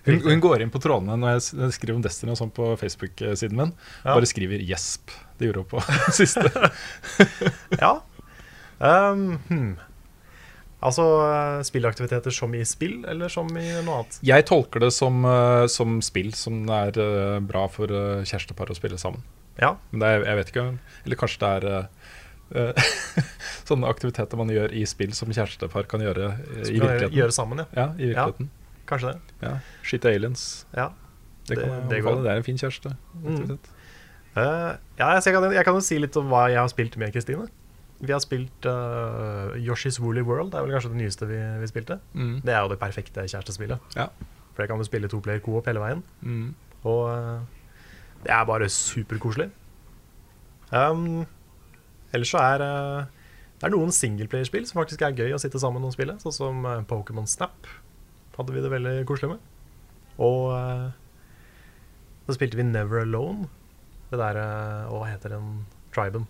[0.09, 3.59] Hun, hun går inn på trådene når jeg skriver om Destiny og sånn på Facebook-siden
[3.59, 3.73] min.
[4.05, 4.15] Ja.
[4.15, 5.13] Bare skriver 'gjesp'.
[5.39, 5.83] Det gjorde hun på
[6.19, 6.49] siste.
[7.83, 7.99] Ja.
[8.79, 9.73] Um, hmm.
[10.79, 14.21] Altså eh, spillaktiviteter som i spill, eller som i noe annet?
[14.27, 19.01] Jeg tolker det som, eh, som spill som er eh, bra for kjærestepar å spille
[19.01, 19.25] sammen.
[19.59, 19.73] Ja.
[19.91, 20.65] Men det er, jeg vet ikke
[21.03, 22.93] Eller kanskje det er eh,
[23.69, 27.17] sånne aktiviteter man gjør i spill som kjærestepar kan gjøre uh, i virkeligheten.
[27.19, 27.69] Gjøre sammen, ja.
[27.77, 28.51] Ja, i virkeligheten.
[28.89, 29.37] Kanskje det.
[29.43, 29.57] Ja.
[29.85, 30.47] Skyte aliens.
[30.77, 30.89] Ja.
[31.49, 32.23] Det, Det- kan jeg det går.
[32.25, 32.95] Det er en fin kjæreste.
[33.19, 33.59] Mm.
[34.39, 37.13] Uh, ja, jeg, kan, jeg kan jo si litt om hva jeg har spilt med
[37.13, 37.49] Kristine.
[37.99, 40.53] Vi har spilt uh, Yoshi's Woolly World.
[40.53, 41.99] Det er vel kanskje det nyeste vi, vi spilte.
[42.15, 42.37] Mm.
[42.47, 43.97] Det er jo det perfekte kjærestespillet.
[43.99, 44.07] Ja.
[44.53, 46.05] For det kan du spille to player co-op hele veien.
[46.23, 46.53] Mm.
[46.87, 47.41] Og uh,
[48.23, 49.49] det er bare superkoselig.
[50.71, 51.27] Um,
[52.13, 53.05] ellers så er uh,
[53.59, 56.15] det er noen singleplayerspill som faktisk er gøy å sitte sammen og spille.
[56.23, 57.67] Sånn som Pokémon Snap
[58.39, 59.55] hadde vi det veldig koselig med.
[60.23, 60.91] Og uh,
[62.29, 63.49] så spilte vi Never Alone.
[64.13, 65.65] Det der uh, Hva heter den
[65.95, 66.29] triben?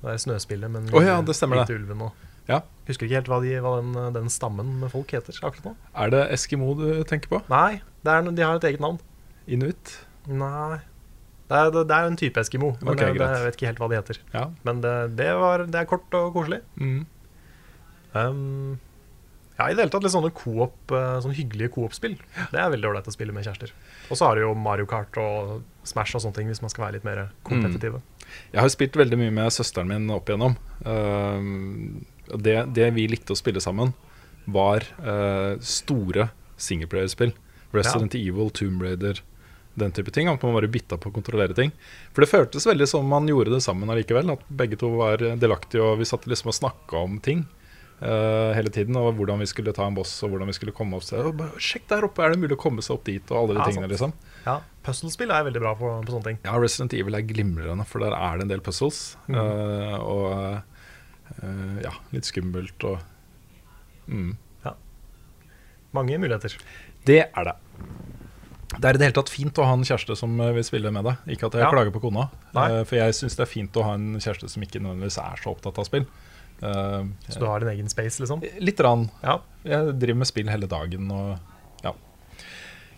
[0.00, 1.76] Det er snøspillet men oh, ja, det stemmer det.
[1.76, 2.62] ulven og Ja.
[2.88, 5.74] Husker ikke helt hva, de, hva den, den stammen med folk heter akkurat nå.
[5.94, 7.42] Er det Eskimo du tenker på?
[7.52, 8.98] Nei, det er, de har et eget navn.
[9.46, 9.92] Inuit?
[10.26, 10.80] Nei
[11.50, 13.88] Det er, det er en type eskimo, men okay, det, jeg vet ikke helt hva
[13.90, 14.20] de heter.
[14.34, 14.44] Ja.
[14.66, 16.60] Men det, det, var, det er kort og koselig.
[16.78, 17.00] Mm.
[18.14, 18.78] Um,
[19.60, 22.14] Ja, i det hele tatt litt sånne coop, sånn hyggelige coop-spill.
[22.48, 23.74] Det er veldig ålreit å spille med kjærester.
[24.08, 26.86] Og så har du jo Mario Kart og Smash og sånne ting, hvis man skal
[26.86, 28.00] være litt mer kompetitive.
[28.52, 30.56] Jeg har spilt veldig mye med søsteren min opp igjennom.
[30.84, 33.94] Uh, det, det vi likte å spille sammen,
[34.50, 37.34] var uh, store singleplayerspill.
[37.74, 39.20] Resident Evil, Tomb Raider,
[39.78, 40.28] den type ting.
[40.28, 41.72] At man bare bytta på å kontrollere ting.
[42.14, 44.34] For det føltes veldig som man gjorde det sammen allikevel.
[44.34, 47.46] At begge to var delaktige, og vi satt liksom og snakka om ting.
[48.00, 50.96] Uh, hele tiden, og hvordan vi skulle ta en boss og hvordan vi skulle komme
[51.04, 53.20] til Sjekk der oppe, er det mulig å komme seg opp dit?
[53.28, 54.14] Og alle de Ja, tingene liksom
[54.46, 56.38] Ja, Puzzlespill er veldig bra på, på sånne ting.
[56.46, 59.00] Ja, Resident Evil er glimrende, for der er det en del puzzles.
[59.28, 59.36] Mm.
[59.36, 63.02] Uh, og uh, ja, litt skummelt og
[64.08, 64.30] mm.
[65.90, 66.54] Mange muligheter.
[67.02, 67.54] Det er det.
[68.76, 70.92] Det er i det hele tatt fint å ha en kjæreste som eh, vil spille
[70.94, 71.24] med deg.
[71.34, 71.70] Ikke at jeg Ja.
[71.72, 74.62] klager på kona, eh, for jeg syns det er fint å ha en kjæreste som
[74.62, 76.06] ikke nødvendigvis er så opptatt av spill.
[76.60, 78.44] Så du har din egen space, liksom.
[78.60, 78.78] Litt.
[78.84, 79.08] Rann.
[79.24, 79.40] Ja.
[79.64, 81.38] Jeg driver med spill hele dagen og ja.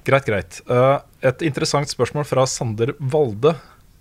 [0.04, 0.60] Greit, greit.
[0.66, 0.98] Eh,
[1.28, 3.54] et interessant spørsmål fra Sander Valde.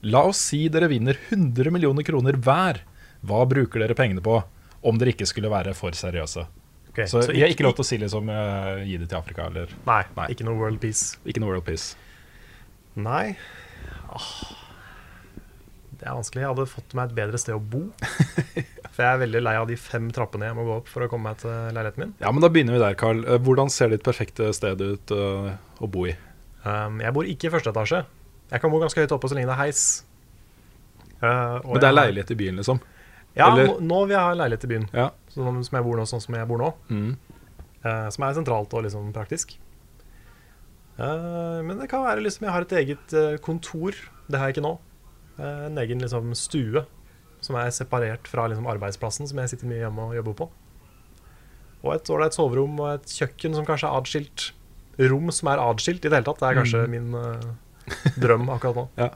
[0.10, 2.80] La oss si dere vinner 100 millioner kroner hver.
[3.22, 4.40] Hva bruker dere pengene på?
[4.82, 6.48] Om dere ikke skulle være for seriøse.
[6.90, 9.16] Okay, Så, så vi har ikke lov til å si liksom uh, gi det til
[9.22, 10.26] Afrika eller Nei, Nei.
[10.34, 11.14] ikke noe world peace.
[11.24, 11.94] ikke noe World Peace.
[13.00, 13.38] Nei.
[14.12, 14.26] Åh.
[16.02, 16.42] Det er vanskelig.
[16.42, 17.86] Jeg hadde fått meg et bedre sted å bo.
[19.02, 21.08] For jeg er veldig lei av de fem trappene jeg må gå opp for å
[21.10, 22.12] komme meg til leiligheten min.
[22.22, 23.24] Ja, men da begynner vi der, Carl.
[23.26, 25.48] Eh, Hvordan ser ditt perfekte sted ut uh,
[25.82, 26.12] å bo i?
[26.62, 28.04] Um, jeg bor ikke i første etasje.
[28.52, 29.82] Jeg kan bo ganske høyt oppe så lenge det er heis.
[31.18, 32.84] Uh, Men det er leilighet i byen, liksom?
[33.34, 34.88] Ja, eller- nå, vil jeg ha leilighet i byen.
[34.94, 35.10] Ja.
[35.34, 36.70] Sånn som jeg bor nå, sånn som jeg bor nå.
[36.94, 37.12] Mm.
[37.82, 39.58] Uh, som er sentralt og liksom praktisk.
[41.02, 43.96] Men det kan være liksom jeg har et eget kontor.
[44.30, 44.76] Det har jeg ikke nå.
[45.42, 46.84] En egen liksom stue
[47.42, 50.50] som er separert fra liksom arbeidsplassen, som jeg sitter mye hjemme og jobber på.
[51.82, 54.48] Og et ålreit soverom og et kjøkken som kanskje er atskilt.
[55.10, 56.40] Rom som er atskilt i det hele tatt.
[56.44, 56.92] Det er kanskje Mm.
[56.94, 58.88] min uh, drøm akkurat nå.
[59.02, 59.10] Ja.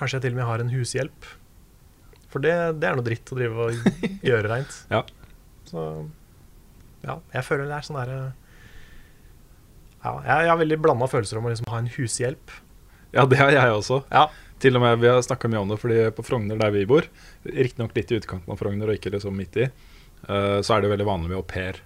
[0.00, 1.28] Kanskje jeg til og med har en hushjelp.
[2.32, 3.90] For det, det er noe dritt å drive og
[4.30, 4.78] gjøre reint.
[4.88, 5.02] Ja.
[5.68, 5.84] Så
[7.04, 8.20] ja, jeg føler det er sånn derre
[10.00, 12.52] ja, jeg, jeg har veldig blanda følelser om å liksom ha en hushjelp.
[13.12, 13.98] ja, det har jeg også.
[14.08, 14.22] Ja.
[14.60, 17.06] Til og med, Vi har snakka mye om det, fordi på Frogner, der vi bor,
[17.44, 19.68] riktignok litt i utkanten av Frogner og ikke liksom midt i,
[20.28, 21.80] uh, så er det veldig vanlig med au pair.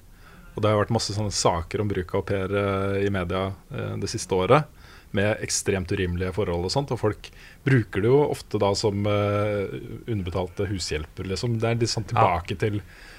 [0.55, 3.47] Og det har vært masse sånne saker om bruk av au pair uh, i media
[3.55, 4.67] uh, det siste året,
[5.15, 6.91] med ekstremt urimelige forhold og sånt.
[6.91, 7.29] Og folk
[7.63, 11.55] bruker det jo ofte da som underbetalte hushjelper, liksom.
[11.63, 13.14] Det er litt sånn tilbake til eh,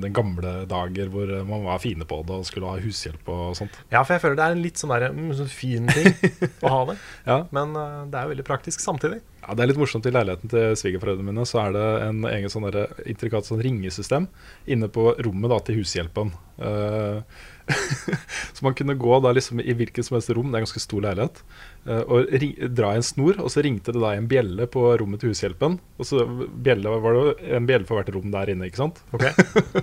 [0.00, 3.56] den gamle dager hvor eh, man var fine på det og skulle ha hushjelp og
[3.58, 3.74] sånt.
[3.92, 6.08] Ja, for jeg føler det er en litt sånn, der, mm, sånn fin ting
[6.64, 6.96] å ha det.
[7.28, 7.42] Ja.
[7.52, 9.20] Men eh, det er jo veldig praktisk samtidig.
[9.42, 10.08] Ja, Det er litt morsomt.
[10.08, 14.26] I leiligheten til svigerforeldrene mine så er det en egen sånn der, intrikat sånn ringesystem
[14.68, 16.34] inne på rommet da til hushjelpen.
[16.58, 17.22] Uh,
[18.54, 20.82] så man kunne gå da liksom i hvilket som helst rom, det er en ganske
[20.82, 21.42] stor leilighet,
[21.77, 21.77] eh,
[22.10, 25.22] og ring, dra i en snor, og så ringte det da en bjelle på rommet
[25.22, 25.78] til hushjelpen.
[25.98, 29.00] Og så bjelle, var det en bjelle for hvert rom der inne, ikke sant?
[29.16, 29.24] Ok,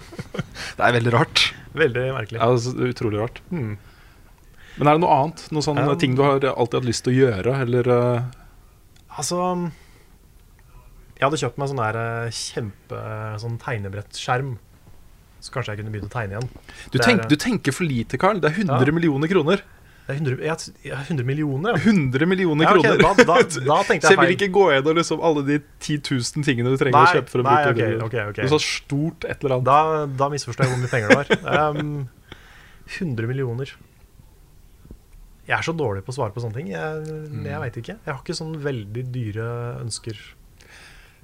[0.78, 1.45] Det er veldig rart.
[1.76, 2.39] Veldig merkelig.
[2.41, 3.41] Ja, er utrolig rart.
[3.49, 3.76] Hmm.
[4.76, 5.45] Men er det noe annet?
[5.56, 8.26] Noen sånne Um, ting du har alltid hatt lyst til å gjøre, eller eh,
[9.16, 9.39] Altså
[11.16, 13.03] Jeg hadde kjøpt meg sånn der eh, kjempe
[13.39, 14.56] sånn tegnebrettskjerm.
[15.45, 16.49] Så kanskje jeg kunne begynt å tegne igjen.
[16.91, 18.41] du, tenk, er, eh, du tenker for lite, Carl.
[18.43, 18.95] Det er 100 Ja.
[18.97, 19.64] millioner kroner.
[20.06, 21.82] Det er 100, jeg, jeg, 100 millioner, ja.
[21.89, 22.99] 100 millioner ja okay, kroner.
[23.01, 23.38] da, da,
[23.72, 26.78] da jeg Så jeg vil ikke gå gjennom liksom alle de 10 000 tingene du
[26.78, 28.41] trenger å kjøpe for å nei, bruke ok, okay, ok, ok.
[28.45, 29.66] Noe så stort et eller annet.
[29.72, 31.34] Da, da misforstår jeg hvor mye penger det var.
[31.80, 32.06] Um,
[32.99, 33.72] 100 millioner.
[35.49, 36.70] Jeg er så dårlig på å svare på sånne ting.
[36.76, 37.01] Jeg,
[37.34, 37.41] Mm.
[37.49, 37.97] jeg veit ikke.
[38.06, 39.49] Jeg har ikke sånn veldig dyre
[39.82, 40.22] ønsker.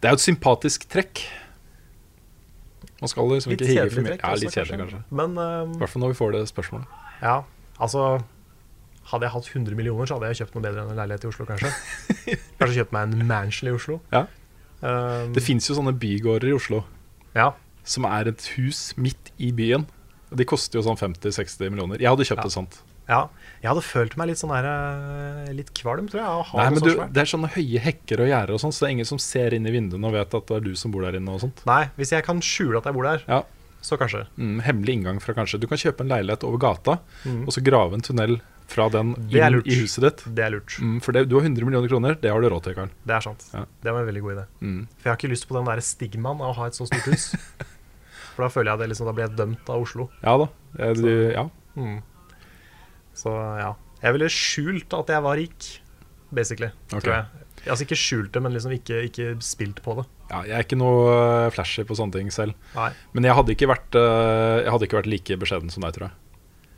[0.02, 1.22] Det er jo et sympatisk trekk.
[3.02, 4.18] Man skal liksom Litt ikke hige for mye.
[4.18, 5.00] Ja, litt kjedelig, kanskje.
[5.22, 7.00] Men um, I hvert fall når vi får det spørsmålet.
[7.22, 7.38] ja,
[7.82, 8.06] altså
[9.10, 11.28] Hadde jeg hatt 100 millioner, så hadde jeg kjøpt noe bedre enn en leilighet i
[11.32, 11.72] Oslo, kanskje.
[12.60, 14.00] Kanskje kjøpt meg en mansion i Oslo.
[14.14, 14.28] Ja.
[14.82, 16.84] Um, Det fins jo sånne bygårder i Oslo
[17.38, 17.52] ja.
[17.86, 19.86] som er et hus midt i byen.
[20.32, 22.00] Og De koster jo sånn 50-60 millioner.
[22.02, 22.50] Jeg hadde kjøpt Ja.
[22.50, 22.78] et sånt.
[23.10, 23.22] ja.
[23.62, 26.92] Jeg hadde følt meg litt sånn her eh, Litt kvalm, tror jeg, Nei, men du.
[27.14, 29.54] Det er sånne høye hekker og gjerder, og sånn, så det er ingen som ser
[29.54, 31.30] inn i vinduene og vet at det er du som bor der inne.
[31.36, 33.44] og sånt Nei, hvis jeg kan skjule at jeg bor der, Ja.
[33.84, 34.26] så kanskje.
[34.38, 37.44] mm, Hemmelig inngang fra kanskje Du kan kjøpe en leilighet over gata, Mm.
[37.46, 38.40] og så grave en tunnel
[38.72, 40.24] fra den inn i huset ditt.
[40.36, 40.78] Det er lurt.
[40.82, 42.92] Mm, for det, du har 100 millioner kroner, det har du råd til, Karl.
[43.08, 43.46] Det er sant.
[43.54, 43.66] Ja.
[43.84, 44.46] Det var en veldig god idé.
[44.64, 44.80] Mm.
[44.98, 47.12] For jeg har ikke lyst på den der stigmaen av å ha et så stort
[47.12, 47.30] hus.
[48.34, 50.08] For da føler jeg det liksom, da blir jeg dømt av Oslo.
[50.24, 50.48] Ja da.
[50.80, 51.46] Jeg, Så- ja.
[51.76, 52.00] Mm.
[53.22, 53.74] Så ja.
[54.02, 55.70] Jeg ville skjult at jeg var rik.
[56.32, 56.72] basically.
[56.94, 57.02] Okay.
[57.04, 57.26] Tror jeg.
[57.68, 60.06] Altså ikke skjult det, men liksom ikke, ikke spilt på det.
[60.32, 62.56] Ja, jeg er ikke noe eh, flashy på sånne ting selv.
[62.74, 66.08] Nei, Men jeg hadde vært, eh, jeg hadde ikke vært like beskjeden som deg, tror
[66.08, 66.16] jeg.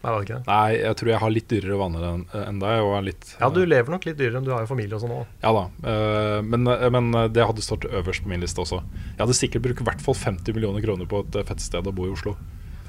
[0.03, 0.39] Nei det det?
[0.49, 2.87] Nei, jeg tror jeg har litt dyrere vaner enn enn deg.
[3.07, 5.29] Litt, Ja, du lever nok litt dyrere enn du har jo familie og sånn òg.
[5.43, 8.81] Ja da, eh, men, men det hadde stått øverst på min liste også.
[9.13, 11.87] Jeg hadde sikkert brukt i hvert fall 50 millioner kroner på et eh, fett sted
[11.87, 12.35] å bo i Oslo.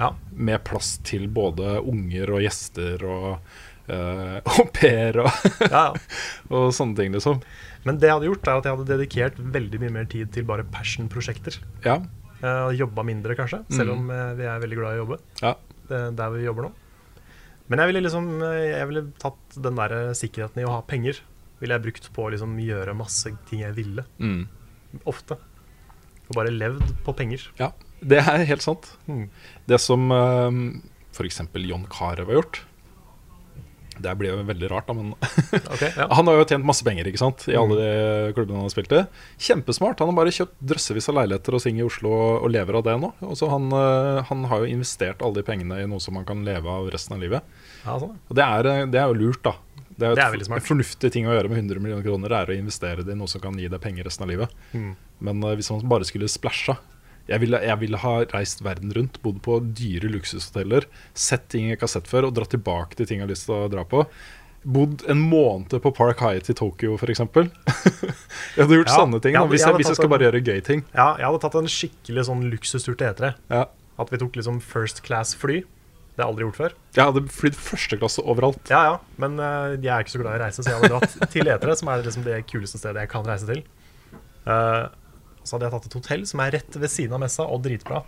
[0.01, 0.11] Ja.
[0.35, 3.29] Med plass til både unger og gjester og
[3.87, 5.31] uh, au pair og,
[5.71, 6.03] Ja, ja.
[6.51, 7.39] og sånne ting, liksom.
[7.87, 10.47] Men det jeg hadde gjort, er at jeg hadde dedikert veldig mye mer tid til
[10.51, 11.63] bare passion-prosjekter.
[11.87, 12.01] Ja,
[12.45, 15.17] Uh, Jobba mindre, kanskje, selv om eh, vi er veldig glad i å jobbe.
[15.41, 15.55] ja.
[15.89, 16.71] Der vi jobber nå.
[17.71, 20.83] Men jeg ville liksom eh, Jeg ville tatt den der eh, sikkerheten i å ha
[20.87, 21.21] penger.
[21.63, 24.05] Ville jeg brukt på å liksom gjøre masse ting jeg ville.
[24.19, 24.45] Mm.
[25.11, 25.39] Ofte.
[26.29, 27.51] Og bare levd på penger.
[27.61, 27.73] ja.
[28.05, 28.91] Det er helt sant.
[29.09, 29.31] Mm.
[29.65, 30.53] Det som uh,
[31.15, 31.39] f.eks.
[31.65, 32.59] John Carew har gjort
[34.03, 35.13] Det blir jo veldig rart, da, men
[35.75, 36.09] okay, ja.
[36.17, 37.47] Han har jo tjent masse penger ikke sant?
[37.51, 39.03] i alle de klubbene han har spilt i.
[39.49, 40.01] Kjempesmart.
[40.03, 42.97] Han har bare kjøpt drøssevis av leiligheter og ting i Oslo og, lever av det
[43.03, 43.13] nå.
[43.27, 46.43] Også han, eh, han har jo investert alle de pengene i noe som han kan
[46.47, 47.55] leve av resten av livet.
[47.85, 48.19] ja sånn.
[48.29, 49.57] Og det er, eh, det er jo lurt, da.
[49.95, 50.63] Det er, Det er veldig smart.
[50.63, 53.31] En fornuftig ting å gjøre med 100 millioner kroner, er å investere det i noe
[53.31, 54.57] som kan gi deg penger resten av livet.
[54.75, 54.91] Mm.
[55.29, 56.77] Men eh, hvis man bare skulle splæsja
[57.29, 60.85] jeg ville, jeg ville ha reist verden rundt, bodd på dyre luksushoteller,
[61.17, 63.47] sett ting jeg ikke har sett før, og dratt tilbake til ting jeg har lyst
[63.49, 64.05] til å dra på.
[64.65, 67.21] Bodd en måned på Park Hyatt i Tokyo, f.eks.
[68.57, 70.15] jeg hadde gjort Ja, sånne ting jeg hadde- hvis, jeg jeg, hvis jeg skal en-
[70.17, 70.85] bare gjøre gøy ting.
[70.95, 73.35] Ja, jeg hadde tatt en skikkelig sånn luksustur til E3.
[73.53, 73.67] Ja.
[74.01, 75.63] At vi tok liksom first class-fly.
[76.15, 76.73] Det har jeg aldri gjort før.
[76.95, 78.71] Jeg hadde flydd første klasse overalt.
[78.71, 80.93] Ja, ja, men uh, jeg er ikke så glad i å reise, så jeg hadde
[80.95, 83.65] dratt til E3, som er liksom det kuleste stedet jeg kan reise til.
[85.45, 87.63] Eh, så hadde jeg tatt et hotell som er rett ved siden av messa, og
[87.63, 88.01] dritbra.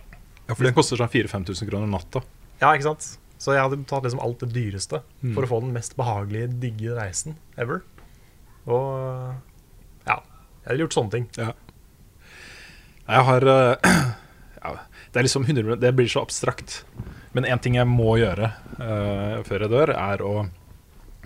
[0.47, 2.23] Ja, For den koster sånn 4000-5000 kroner natta.
[2.61, 3.17] Ja, ikke sant?
[3.37, 5.35] Så jeg hadde tatt liksom alt det dyreste Mm.
[5.35, 7.83] for å få den mest behagelige, digge reisen ever.
[8.65, 9.35] Og
[10.07, 10.17] ja,
[10.63, 11.27] jeg hadde gjort sånne ting.
[11.37, 11.51] Ja.
[13.07, 13.75] Jeg har eh,
[14.63, 14.73] ja,
[15.13, 16.83] Det er liksom 100 millioner- Det blir så abstrakt.
[17.33, 20.31] Men én ting jeg må gjøre uh, før jeg dør, er å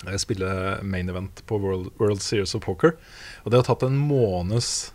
[0.08, 2.98] eh, spille main event på World, World Series of Poker.
[3.46, 4.92] Og det å tatt en måneds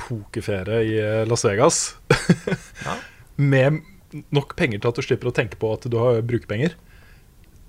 [0.00, 1.78] pokerferie i eh, Las Vegas
[2.86, 2.96] Ja.
[3.36, 3.82] med
[4.32, 6.72] nok penger til at du slipper å tenke på at du har brukerpenger,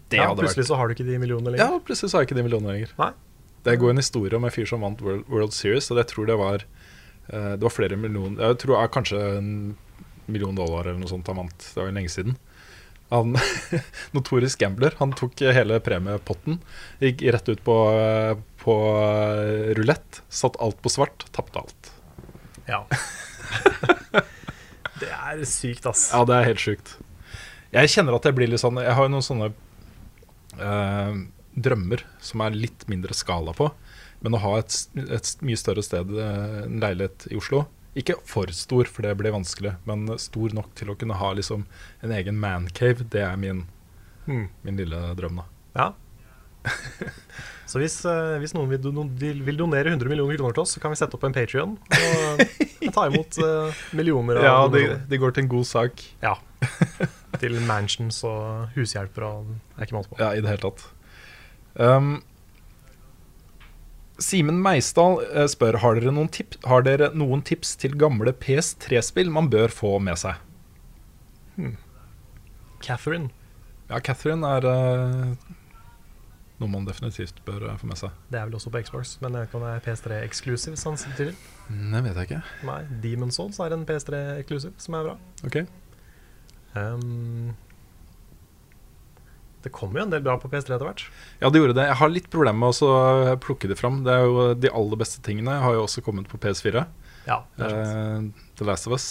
[0.09, 1.65] det Ja, hadde vært plutselig så har du ikke de millionene lenger.
[1.65, 2.93] Ja, plutselig så har jeg ikke de millionene lenger.
[3.01, 3.09] Nei.
[3.67, 6.29] Det går en historie om en fyr som vant World, World Series, og jeg tror
[6.29, 9.49] det var eh, Det var flere millioner Jeg tror er kanskje en
[10.31, 11.57] million dollar eller noe sånt han vant.
[11.59, 12.37] Det var jo lenge siden.
[13.11, 13.35] Han,
[14.15, 14.93] Notorisk gambler.
[15.01, 16.59] Han tok hele premiepotten,
[17.03, 21.91] gikk rett ut på, eh, på eh, rulett, satt alt på svart, tapte alt.
[22.69, 22.83] Ja.
[25.01, 26.09] det er sykt, ass.
[26.13, 26.95] Ja, det er helt sjukt.
[27.73, 29.51] Jeg kjenner at jeg blir litt sånn Jeg har jo noen sånne
[30.57, 31.19] eh,
[31.53, 33.69] drømmer som er litt mindre skala på.
[34.25, 37.63] Men å ha et, et mye større sted, eh, en leilighet i Oslo
[37.99, 41.63] Ikke for stor, for det blir vanskelig, men stor nok til å kunne ha liksom
[42.03, 43.07] en egen mancave.
[43.09, 43.65] Det er min,
[44.29, 44.43] Mm.
[44.61, 45.45] min lille drøm, da.
[45.79, 45.87] Ja.
[47.69, 50.71] Så hvis, eh, hvis noen vil, don vil vil donere 100 millioner kroner til oss,
[50.73, 54.85] så kan vi sette opp en Patrion og ta imot eh, millioner av Ja, det,
[55.11, 56.01] det går til en god sak.
[56.23, 56.33] Ja.
[57.39, 60.17] Til mansions og hushjelper og Det er ikke måte på.
[60.19, 60.81] Ja, i det hele tatt.
[61.77, 62.09] Um,
[64.19, 69.29] Simen Meisdal eh, spør har dere, noen tip har dere noen tips til gamle PS3-spill
[69.31, 70.41] man bør få med seg.
[72.83, 73.29] Catherine.
[73.89, 75.55] Ja, Catherine er eh,
[76.59, 78.15] noe man definitivt bør eh, få med seg.
[78.31, 80.79] Det er vel også på Xbox, men jeg vet ikke om det er PS3 exclusive.
[80.79, 80.99] Sånn.
[80.99, 82.41] Det vet jeg ikke.
[82.67, 85.19] Nei, Demon Souls er en PS3 exclusive, som er bra.
[85.47, 85.63] Ok
[86.77, 87.55] Um,
[89.63, 91.01] det kommer jo en del bra på PS3 etter hvert.
[91.41, 91.87] Ja, det gjorde det.
[91.89, 94.03] Jeg har litt problemer med å plukke det fram.
[94.05, 96.85] Det er jo De aller beste tingene har jo også kommet på PS4.
[97.25, 98.37] Ja, det er sant.
[98.37, 99.09] Uh, The Last of Us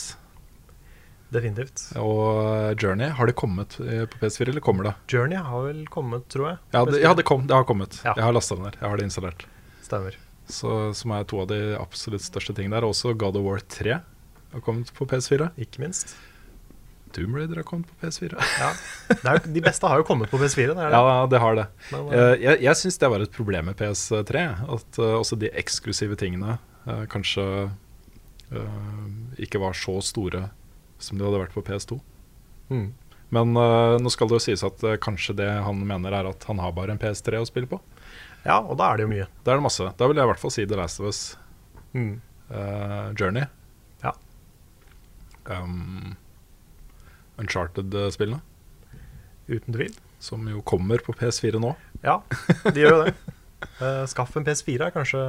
[1.29, 1.83] Definitivt.
[2.01, 3.11] og Journey.
[3.19, 4.95] Har det kommet eh, på PS4, eller kommer det?
[5.13, 6.61] Journey har vel kommet, tror jeg.
[6.73, 8.01] Ja, det, ja, det, kom, det har kommet.
[8.05, 8.15] Ja.
[8.17, 8.79] Jeg har lasta den der.
[8.81, 9.45] Jeg har det installert.
[9.85, 10.17] Stemmer.
[10.49, 12.89] Så, som er to av de absolutt største tingene der.
[12.89, 13.99] Også God of War 3
[14.55, 15.51] har kommet på PS4.
[15.61, 16.17] Ikke minst.
[17.17, 18.37] Doom Raider har kommet på PS4.
[18.61, 18.73] Ja.
[19.35, 20.73] Jo- de beste har jo kommet på PS4.
[20.73, 20.89] Det det.
[20.93, 21.67] Ja, det har det.
[21.93, 24.45] Men, uh, jeg jeg syns det var et problem med PS3.
[24.77, 26.59] At uh, også de eksklusive tingene
[26.89, 27.45] uh, kanskje
[28.49, 30.49] eh, ikke var så store
[30.99, 32.01] som de hadde vært på PS2.
[32.75, 32.89] mm.
[33.29, 36.47] Men uh, nå skal det jo sies at uh, kanskje det han mener er at
[36.49, 37.77] han har bare en PS3 å spille på.
[38.47, 39.27] ja, og da er det jo mye.
[39.45, 39.85] Da er det masse.
[40.01, 41.21] Da vil jeg i hvert fall si The Last of Us.
[41.93, 42.15] Mm.
[42.49, 43.45] Uh, Journey.
[44.01, 44.15] Ja.
[45.53, 46.17] Um,
[47.39, 48.41] Uncharted-spillene,
[49.49, 49.93] Uten tvil.
[50.21, 51.75] som jo kommer på PS4 nå.
[52.03, 52.23] Ja,
[52.73, 53.15] de gjør jo det.
[54.11, 55.21] Skaff en PS4 er kanskje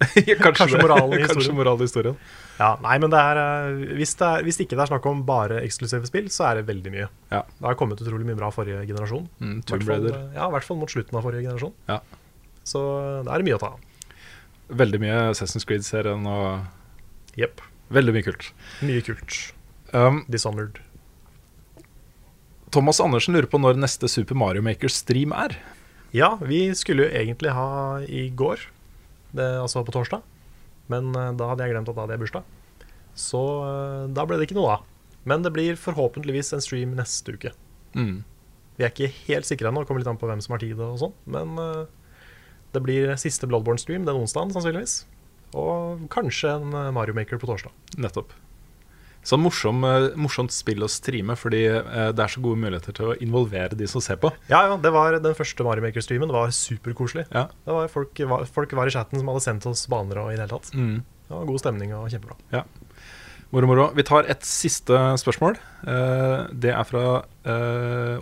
[0.00, 1.58] kanskje, Kanskje moralen i Kanskje historien.
[1.58, 2.16] moralen i historien.
[2.56, 5.24] Ja, nei, men det er, eh, hvis, det er Hvis ikke det er snakk om
[5.28, 7.08] bare eksklusive spill, så er det veldig mye.
[7.32, 7.42] Ja.
[7.58, 9.26] Det har kommet utrolig mye bra forrige generasjon.
[9.40, 11.74] Mm, eh, Ja, i hvert fall mot slutten av forrige generasjon.
[11.90, 12.00] Ja.
[12.64, 12.80] Så
[13.26, 13.80] det er mye å ta av.
[14.72, 16.64] Veldig mye Assassin's Creed-serien og
[17.38, 17.60] Jepp.
[17.92, 18.50] veldig mye kult.
[18.82, 19.52] Mye kult.
[19.92, 20.80] Um, Dishonored.
[22.74, 25.54] Thomas Andersen lurer på når neste Super Mario Maker-stream er.
[26.16, 28.64] Ja, vi skulle jo egentlig ha i går,
[29.36, 30.24] det, altså på torsdag.
[30.92, 32.46] Men eh, da hadde jeg glemt at da hadde jeg bursdag.
[33.16, 34.86] Så eh, da ble det ikke noe av.
[35.26, 37.52] Men det blir forhåpentligvis en stream neste uke.
[37.98, 38.22] Mm.
[38.76, 40.98] Vi er ikke helt sikre ennå, kommer litt an på hvem som har tid og
[41.02, 41.14] sånn.
[41.36, 41.84] Men eh,
[42.76, 45.00] det blir siste Bloodborne-stream den onsdagen, sannsynligvis.
[45.56, 47.72] Og kanskje en Mario Maker på torsdag.
[48.02, 48.34] Nettopp.
[49.26, 53.08] Sånn morsom, eh, morsomt spill å streame, fordi eh, det er så gode muligheter til
[53.10, 54.30] å involvere de som ser på.
[54.46, 56.30] Ja, ja, det var den første Mario Maker-streamen.
[56.30, 57.26] var superkoselig.
[57.32, 57.48] Ja.
[57.66, 58.20] Det var folk,
[58.54, 60.70] folk var i chatten som hadde sendt oss baner og i det hele tatt.
[60.74, 61.00] Mm.
[61.26, 62.62] Det var god stemning og kjempebra.
[63.50, 63.86] Moro, moro.
[63.94, 65.58] Vi tar et siste spørsmål.
[65.86, 67.24] Eh, det er fra,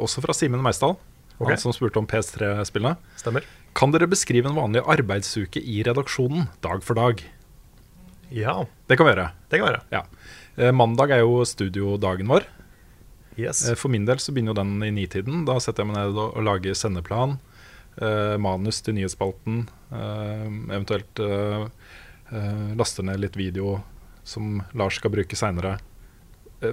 [0.01, 0.97] også fra Simen Meisdal,
[1.37, 1.53] okay.
[1.53, 2.97] han som spurte om PS3-spillene.
[3.21, 3.45] Stemmer.
[3.77, 7.21] Kan dere beskrive en vanlig arbeidsuke i redaksjonen, dag for dag?
[8.33, 9.29] Ja, Det kan vi gjøre.
[9.51, 9.85] det kan vi gjøre.
[9.93, 10.07] Ja.
[10.57, 12.47] Eh, mandag er jo studiodagen vår.
[13.39, 13.65] Yes.
[13.69, 15.43] Eh, For min del så begynner jo den i nitiden.
[15.49, 17.39] Da setter jeg meg ned og, lager sendeplan.
[17.99, 19.67] Eh, manus til nyhetsspalten.
[19.93, 21.25] Eh, eventuelt
[22.75, 23.85] laster ned litt video
[24.25, 25.77] som Lars skal bruke seinere.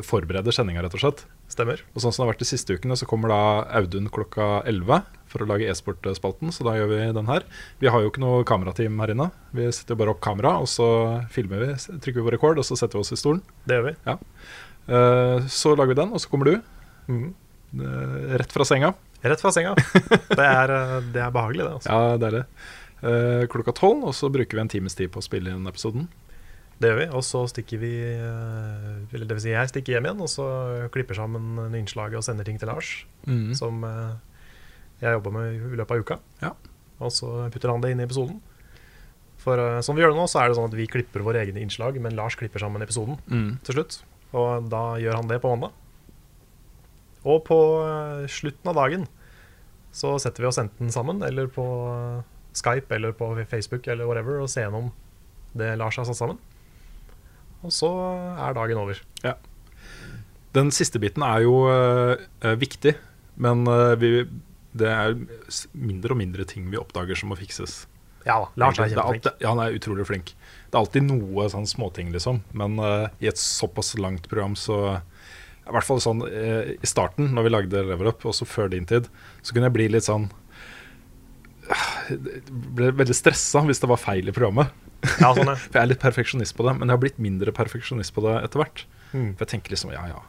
[0.07, 1.25] Forbereder sendinga, rett og slett.
[1.51, 1.81] Stemmer.
[1.93, 3.41] Og sånn som det har vært de siste ukene, så kommer da
[3.77, 6.51] Audun klokka 11 for å lage e-sportspalten.
[6.53, 7.47] Så da gjør vi den her.
[7.81, 9.29] Vi har jo ikke noe kamerateam her inne.
[9.55, 10.87] Vi setter bare opp kamera, og så
[11.33, 11.71] filmer vi.
[11.91, 13.41] Trykker vi på rekord, og så setter vi oss i stolen.
[13.65, 14.17] Det gjør vi.
[14.87, 16.61] Eh, så lager vi den, og så kommer du.
[17.07, 17.33] Mm.
[17.79, 18.93] eh, rett fra senga.
[19.21, 19.75] Rett fra senga.
[20.37, 21.73] Det er, eh, det er behagelig, det.
[21.77, 21.89] altså.
[21.91, 22.45] Ja, deilig.
[23.01, 26.03] Uh, klokka tolv, og så bruker vi en times tid på å spille inn episoden.
[26.81, 27.07] Det gjør vi.
[27.17, 30.45] Og så stikker vi Eller det vil si, jeg stikker hjem igjen, og så
[30.93, 32.91] klipper sammen en innslag og sender ting til Lars.
[33.25, 33.55] Mm.
[33.57, 33.81] Som
[35.01, 36.17] jeg jobber med i løpet av uka.
[36.43, 36.53] Ja.
[37.01, 38.39] Og så putter han det inn i episoden.
[39.41, 41.41] For uh, som vi gjør det nå, så er det sånn at vi klipper våre
[41.41, 43.55] egne innslag, men Lars klipper sammen episoden Mm.
[43.65, 44.03] til slutt.
[44.37, 45.73] Og da gjør han det på mandag.
[47.25, 49.07] Og på uh, slutten av dagen
[49.91, 52.21] så setter vi oss enten sammen eller på uh,
[52.55, 54.91] Skype eller på Facebook eller whatever og ser gjennom
[55.57, 56.37] det Lars har satt sammen.
[57.65, 57.89] Og så
[58.39, 59.01] er dagen over.
[59.25, 59.35] Ja.
[60.55, 61.53] Den siste biten er jo
[62.59, 62.95] viktig,
[63.39, 63.61] men
[64.01, 64.23] vi,
[64.77, 65.15] det er
[65.75, 67.85] mindre og mindre ting vi oppdager som må fikses.
[68.25, 69.25] Ja da, Lars er kjempeflink.
[69.25, 70.33] alltid- Ja, han er utrolig flink.
[70.69, 72.43] Det er alltid noe sånn småting, liksom.
[72.53, 75.01] Men uh, i et såpass langt program, så
[75.67, 78.85] I hvert fall sånn uh, i starten, når vi lagde Level Up, også før din
[78.85, 79.09] tid,
[79.41, 80.29] så kunne jeg bli litt sånn
[82.09, 82.19] Jeg
[82.77, 84.71] ble veldig stressa hvis det var feil i programmet.
[85.21, 85.49] Ja, sånn.
[85.71, 88.37] For jeg er litt perfeksjonist på det, men jeg har blitt mindre perfeksjonist på det
[88.45, 88.85] etter hvert.
[89.11, 89.31] Mm.
[89.35, 90.21] For jeg tenker liksom ja, ja,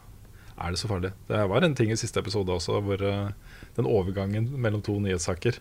[0.57, 1.13] er det så farlig?
[1.29, 5.57] Det var en ting i siste episode også, hvor uh, den overgangen mellom to nyhetssaker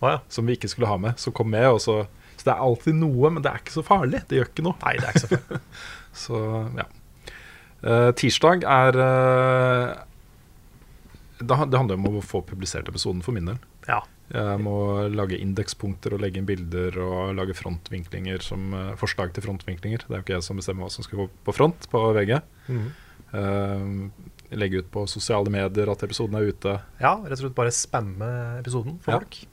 [0.00, 0.18] ah, ja.
[0.28, 1.66] som vi ikke skulle ha med, som kom med.
[1.72, 2.02] Og så,
[2.36, 4.22] så det er alltid noe, men det er ikke så farlig.
[4.28, 4.78] Det gjør ikke noe.
[4.84, 5.62] Nei, det er ikke så farlig.
[6.16, 6.38] Så
[6.78, 6.84] ja.
[7.84, 9.90] Uh, tirsdag er uh,
[11.44, 13.58] Det handler om å få publisert episoden for min del.
[13.84, 13.98] Ja.
[14.32, 14.78] Jeg må
[15.12, 20.06] lage indekspunkter og legge inn bilder og lage frontvinklinger som uh, forslag til frontvinklinger.
[20.06, 22.32] Det er jo ikke jeg som bestemmer hva som skal gå på front på VG.
[22.72, 22.88] Mm.
[24.52, 26.80] Legge ut på sosiale medier at episoden er ute.
[27.00, 28.28] ja, rett og slett bare spamme
[28.60, 29.18] episoden for Ja.
[29.20, 29.46] folk.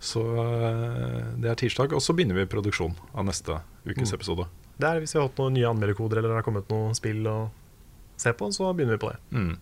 [0.00, 4.14] Så eh, det er tirsdag, og så begynner vi produksjon av neste ukes Mm.
[4.18, 4.46] episode.
[4.80, 7.22] Det er Hvis vi har hatt noen nye anmelderkoder eller det har kommet noen spill
[7.26, 7.50] å
[8.16, 9.18] se på, så begynner vi på det.
[9.32, 9.58] Mm.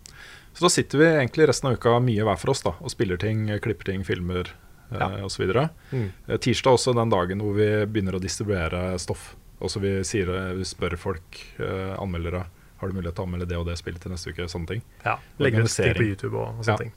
[0.53, 3.17] Så da sitter vi egentlig resten av uka mye hver for oss da, og spiller
[3.17, 4.47] ting, klipper ting, filmer
[4.91, 5.25] eh, Ja.
[5.25, 5.43] osv.
[5.91, 6.11] mm.
[6.39, 9.35] tirsdag er også den dagen hvor vi begynner å distribuere stoff.
[9.61, 10.25] Også vi, sier,
[10.55, 12.45] vi spør folk, eh, anmeldere,
[12.79, 14.47] har du mulighet til å anmelde det og det spillet til neste uke.
[14.49, 14.81] sånne ting.
[15.05, 16.77] Ja, Legger ut ting på YouTube og, og sånne Ja.
[16.77, 16.93] ting.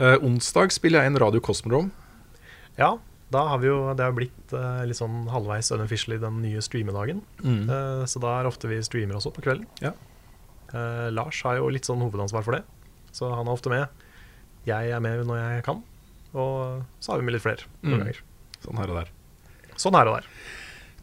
[0.00, 1.90] Eh, onsdag spiller jeg inn Radio Cosmodrome.
[2.78, 2.94] Ja,
[3.30, 7.20] da har vi jo Det har blitt eh, litt sånn halvveis unofficially den nye streamedagen.
[7.44, 9.66] Eh, så da er ofte vi streamer også på kvelden.
[9.84, 9.92] Ja.
[10.72, 12.62] Eh, Lars har jo litt sånn hovedansvar for det,
[13.12, 13.88] så han er ofte med.
[14.66, 15.82] Jeg er med når jeg kan,
[16.34, 17.98] og så har vi med litt flere noen Mm.
[18.04, 18.20] ganger.
[18.64, 19.08] Sånn her og der.
[19.76, 20.26] Sånn her og der.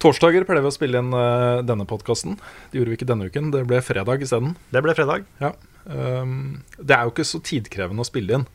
[0.02, 2.38] Torsdager pleier vi å spille inn uh, denne podkasten.
[2.70, 4.54] Det gjorde vi ikke denne uken, det ble fredag isteden.
[4.70, 5.26] Det ble fredag.
[5.88, 8.46] Um, det er jo ikke så tidkrevende å spille inn.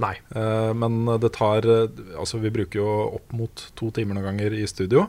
[0.00, 0.14] Nei.
[0.34, 2.88] Uh, men det tar eh, Altså, vi bruker jo
[3.18, 5.06] opp mot to timer noen ganger i studio.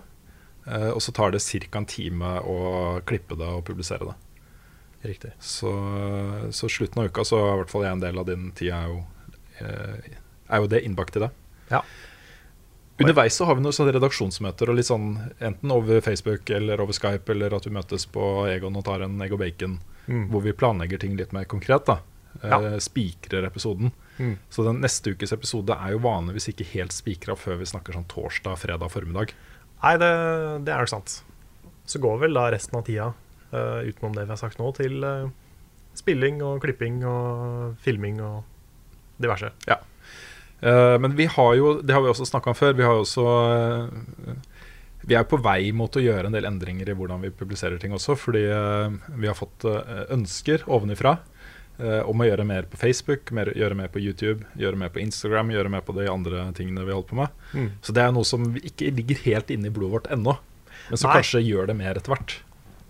[0.67, 1.79] Uh, og så tar det ca.
[1.79, 2.57] en time å
[3.07, 4.17] klippe det og publisere det.
[5.09, 5.31] Riktig.
[5.39, 5.71] Så,
[6.53, 8.91] så slutten av uka så i hvert fall jeg en del av din tid er
[8.91, 8.99] jo,
[9.65, 11.31] er jo det innbakt i det.
[12.99, 16.93] Underveis så har vi noen sånne redaksjonsmøter, og litt sånn, enten over Facebook eller over
[16.93, 20.29] Skype, eller at vi møtes på Egon og tar en egg og bacon, Mm.
[20.31, 21.85] hvor vi planlegger ting litt mer konkret.
[21.85, 21.99] da
[22.43, 22.59] Ja.
[22.61, 23.91] eh, Spikrer episoden.
[24.19, 24.37] Mm.
[24.49, 28.07] Så den neste ukes episode er jo vanligvis ikke helt spikra før vi snakker sånn
[28.07, 29.31] torsdag, fredag formiddag.
[29.83, 31.23] Nei, det, det er nok sant.
[31.85, 33.13] Så går vel da resten av tida,
[33.53, 35.29] uh, utenom det vi har sagt nå, til uh,
[35.93, 38.43] spilling og klipping og filming og
[39.19, 39.51] diverse.
[39.67, 39.75] Eh,
[40.61, 43.23] men vi har jo, det har vi også snakka om før, vi har jo også
[43.49, 44.35] eh,
[45.09, 47.93] Vi er på vei mot å gjøre en del endringer i hvordan vi publiserer ting
[47.97, 51.15] også, fordi eh, vi har fått eh, ønsker ovenifra
[51.81, 55.01] eh, om å gjøre mer på Facebook, mer, gjøre mer på YouTube, gjøre mer på
[55.01, 57.41] Instagram, gjøre mer på de andre tingene vi holder på med.
[57.57, 57.71] Mm.
[57.81, 60.37] Så det er noe som ikke ligger helt inne i blodet vårt ennå,
[60.91, 61.17] men som Nei.
[61.23, 62.37] kanskje gjør det mer etter hvert.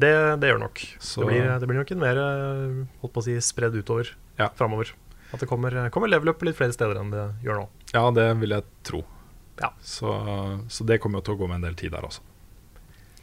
[0.01, 0.11] Det,
[0.41, 0.80] det gjør nok.
[0.99, 4.11] Så- Det, blir, det blir nok en mer eh, holdt på å si, spredd utover
[4.41, 4.49] Ja.
[4.59, 4.91] framover.
[5.32, 7.67] At det kommer, kommer level up litt flere steder enn det gjør nå.
[7.93, 9.03] Ja, det vil jeg tro.
[9.61, 9.71] Ja.
[9.86, 10.11] Så,
[10.71, 12.23] så det kommer jo til å gå med en del tid der også.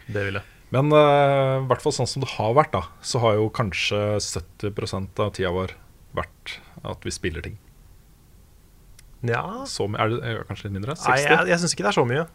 [0.09, 0.55] Det vil jeg.
[0.73, 4.01] Men i i hvert fall sånn som det har vært, da, så har jo kanskje
[4.21, 5.75] 70 av tida vår
[6.17, 7.57] vært at vi spiller ting.
[9.27, 9.65] Ja.
[9.67, 10.97] Så, er det er kanskje litt mindre?
[10.97, 11.09] 60?
[11.11, 12.27] Nei, jeg, jeg syns ikke det er så mye.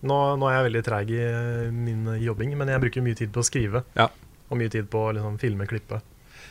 [0.00, 3.32] Nå, nå er jeg veldig treig i eh, min jobbing, men jeg bruker mye tid
[3.34, 3.84] på å skrive.
[3.98, 4.08] Ja.
[4.48, 6.00] Og mye tid på å liksom, filme, klippe.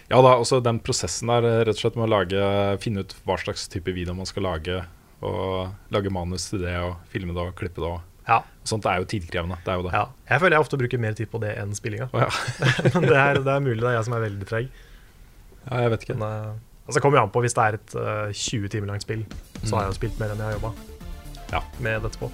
[0.10, 2.40] Ja da, også den prosessen der, eh, rett og slett med å lage,
[2.82, 4.80] finne ut hva slags type video man skal lage,
[5.22, 7.90] og lage manus til det, og filme det og klippe det.
[7.92, 8.40] Og Ja.
[8.66, 9.58] sånt er jo tidkrevende.
[9.66, 9.94] Det er jo det.
[9.94, 10.06] ja.
[10.30, 12.10] Jeg føler jeg ofte bruker mer tid på det enn spillinga.
[12.14, 12.30] Oh, ja.
[12.94, 14.70] men det er, det er mulig det er jeg som er veldig treig.
[15.70, 16.18] ja, jeg vet ikke.
[16.18, 16.54] Men uh,
[16.88, 19.26] altså, kommer jo an på hvis det er et uh, 20 timer langt spill,
[19.64, 20.74] så har jeg jo spilt mer enn jeg har jobba
[21.54, 21.62] Ja.
[21.80, 22.32] med dette på.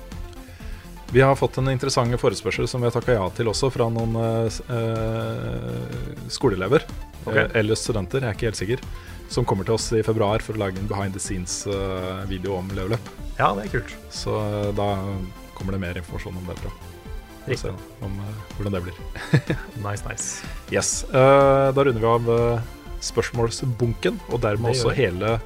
[1.12, 4.16] Vi har fått en interessant forespørsel som vi har takka ja til også, fra noen
[4.20, 6.84] eh, eh, skoleelever.
[7.30, 8.84] Eh, eller studenter, jeg er ikke helt sikker.
[9.32, 12.98] Som kommer til oss i februar for å lage en behind the scenes-video om level
[12.98, 13.14] up.
[13.40, 13.96] Ja, det er kult.
[14.14, 14.90] Så eh, da
[15.56, 16.58] kommer det mer informasjon om det.
[16.62, 16.74] fra.
[17.46, 17.62] Riktig.
[17.62, 19.02] se om eh, hvordan det blir.
[19.86, 20.54] Nice, nice.
[20.74, 22.72] Yes, eh, Da runder vi av eh,
[23.06, 25.38] spørsmålsbunken, og dermed også hele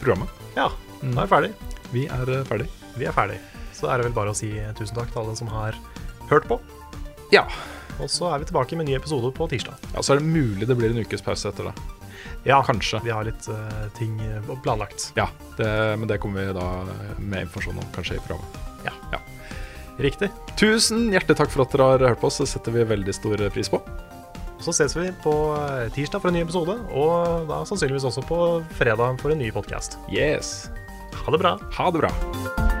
[0.00, 0.32] programmet.
[0.56, 0.70] Ja,
[1.02, 1.52] nå da er vi ferdig.
[1.92, 2.70] Vi er eh, ferdig.
[2.96, 3.38] Vi er ferdig.
[3.76, 5.76] Så er det vel bare å si tusen takk til alle som har
[6.30, 6.60] hørt på.
[7.34, 7.44] Ja.
[8.00, 9.76] Og så er vi tilbake med en ny episode på tirsdag.
[9.94, 10.02] ja.
[10.02, 11.76] Så er det mulig det blir en ukes pause etter det.
[12.46, 13.00] Ja, Kanskje.
[13.02, 15.10] vi har litt uh, ting eh, planlagt.
[15.18, 15.26] Ja,
[15.58, 15.68] det,
[15.98, 16.68] men det kommer vi da
[17.18, 18.62] med informasjon om kanskje i programmet.
[19.96, 20.28] Riktig.
[20.60, 22.40] Tusen hjertelig takk for at dere har hørt på oss.
[22.42, 23.80] Det setter vi veldig stor pris på.
[24.60, 28.40] Så ses vi på eh, tirsdag for en ny episode, og da sannsynligvis også på
[28.78, 29.98] fredag for en ny podkast.
[30.12, 30.70] Yes.
[31.24, 31.58] Ha det bra.
[31.80, 32.75] Ha det bra.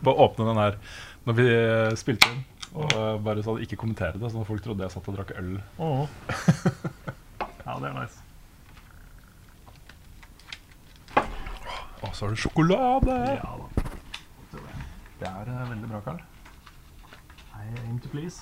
[0.00, 0.74] På å åpne den her
[1.28, 2.40] når vi eh, spilte inn.
[2.70, 5.30] Og eh, bare sånn ikke kommentere det, sånn at folk trodde jeg satt og drakk
[5.40, 5.52] øl.
[7.66, 8.18] ja, det er nice.
[12.00, 13.16] Og så er det sjokolade!
[13.36, 13.66] Ja da.
[15.20, 16.20] Det er eh, veldig bra, Karl.
[17.60, 18.38] I aim to please.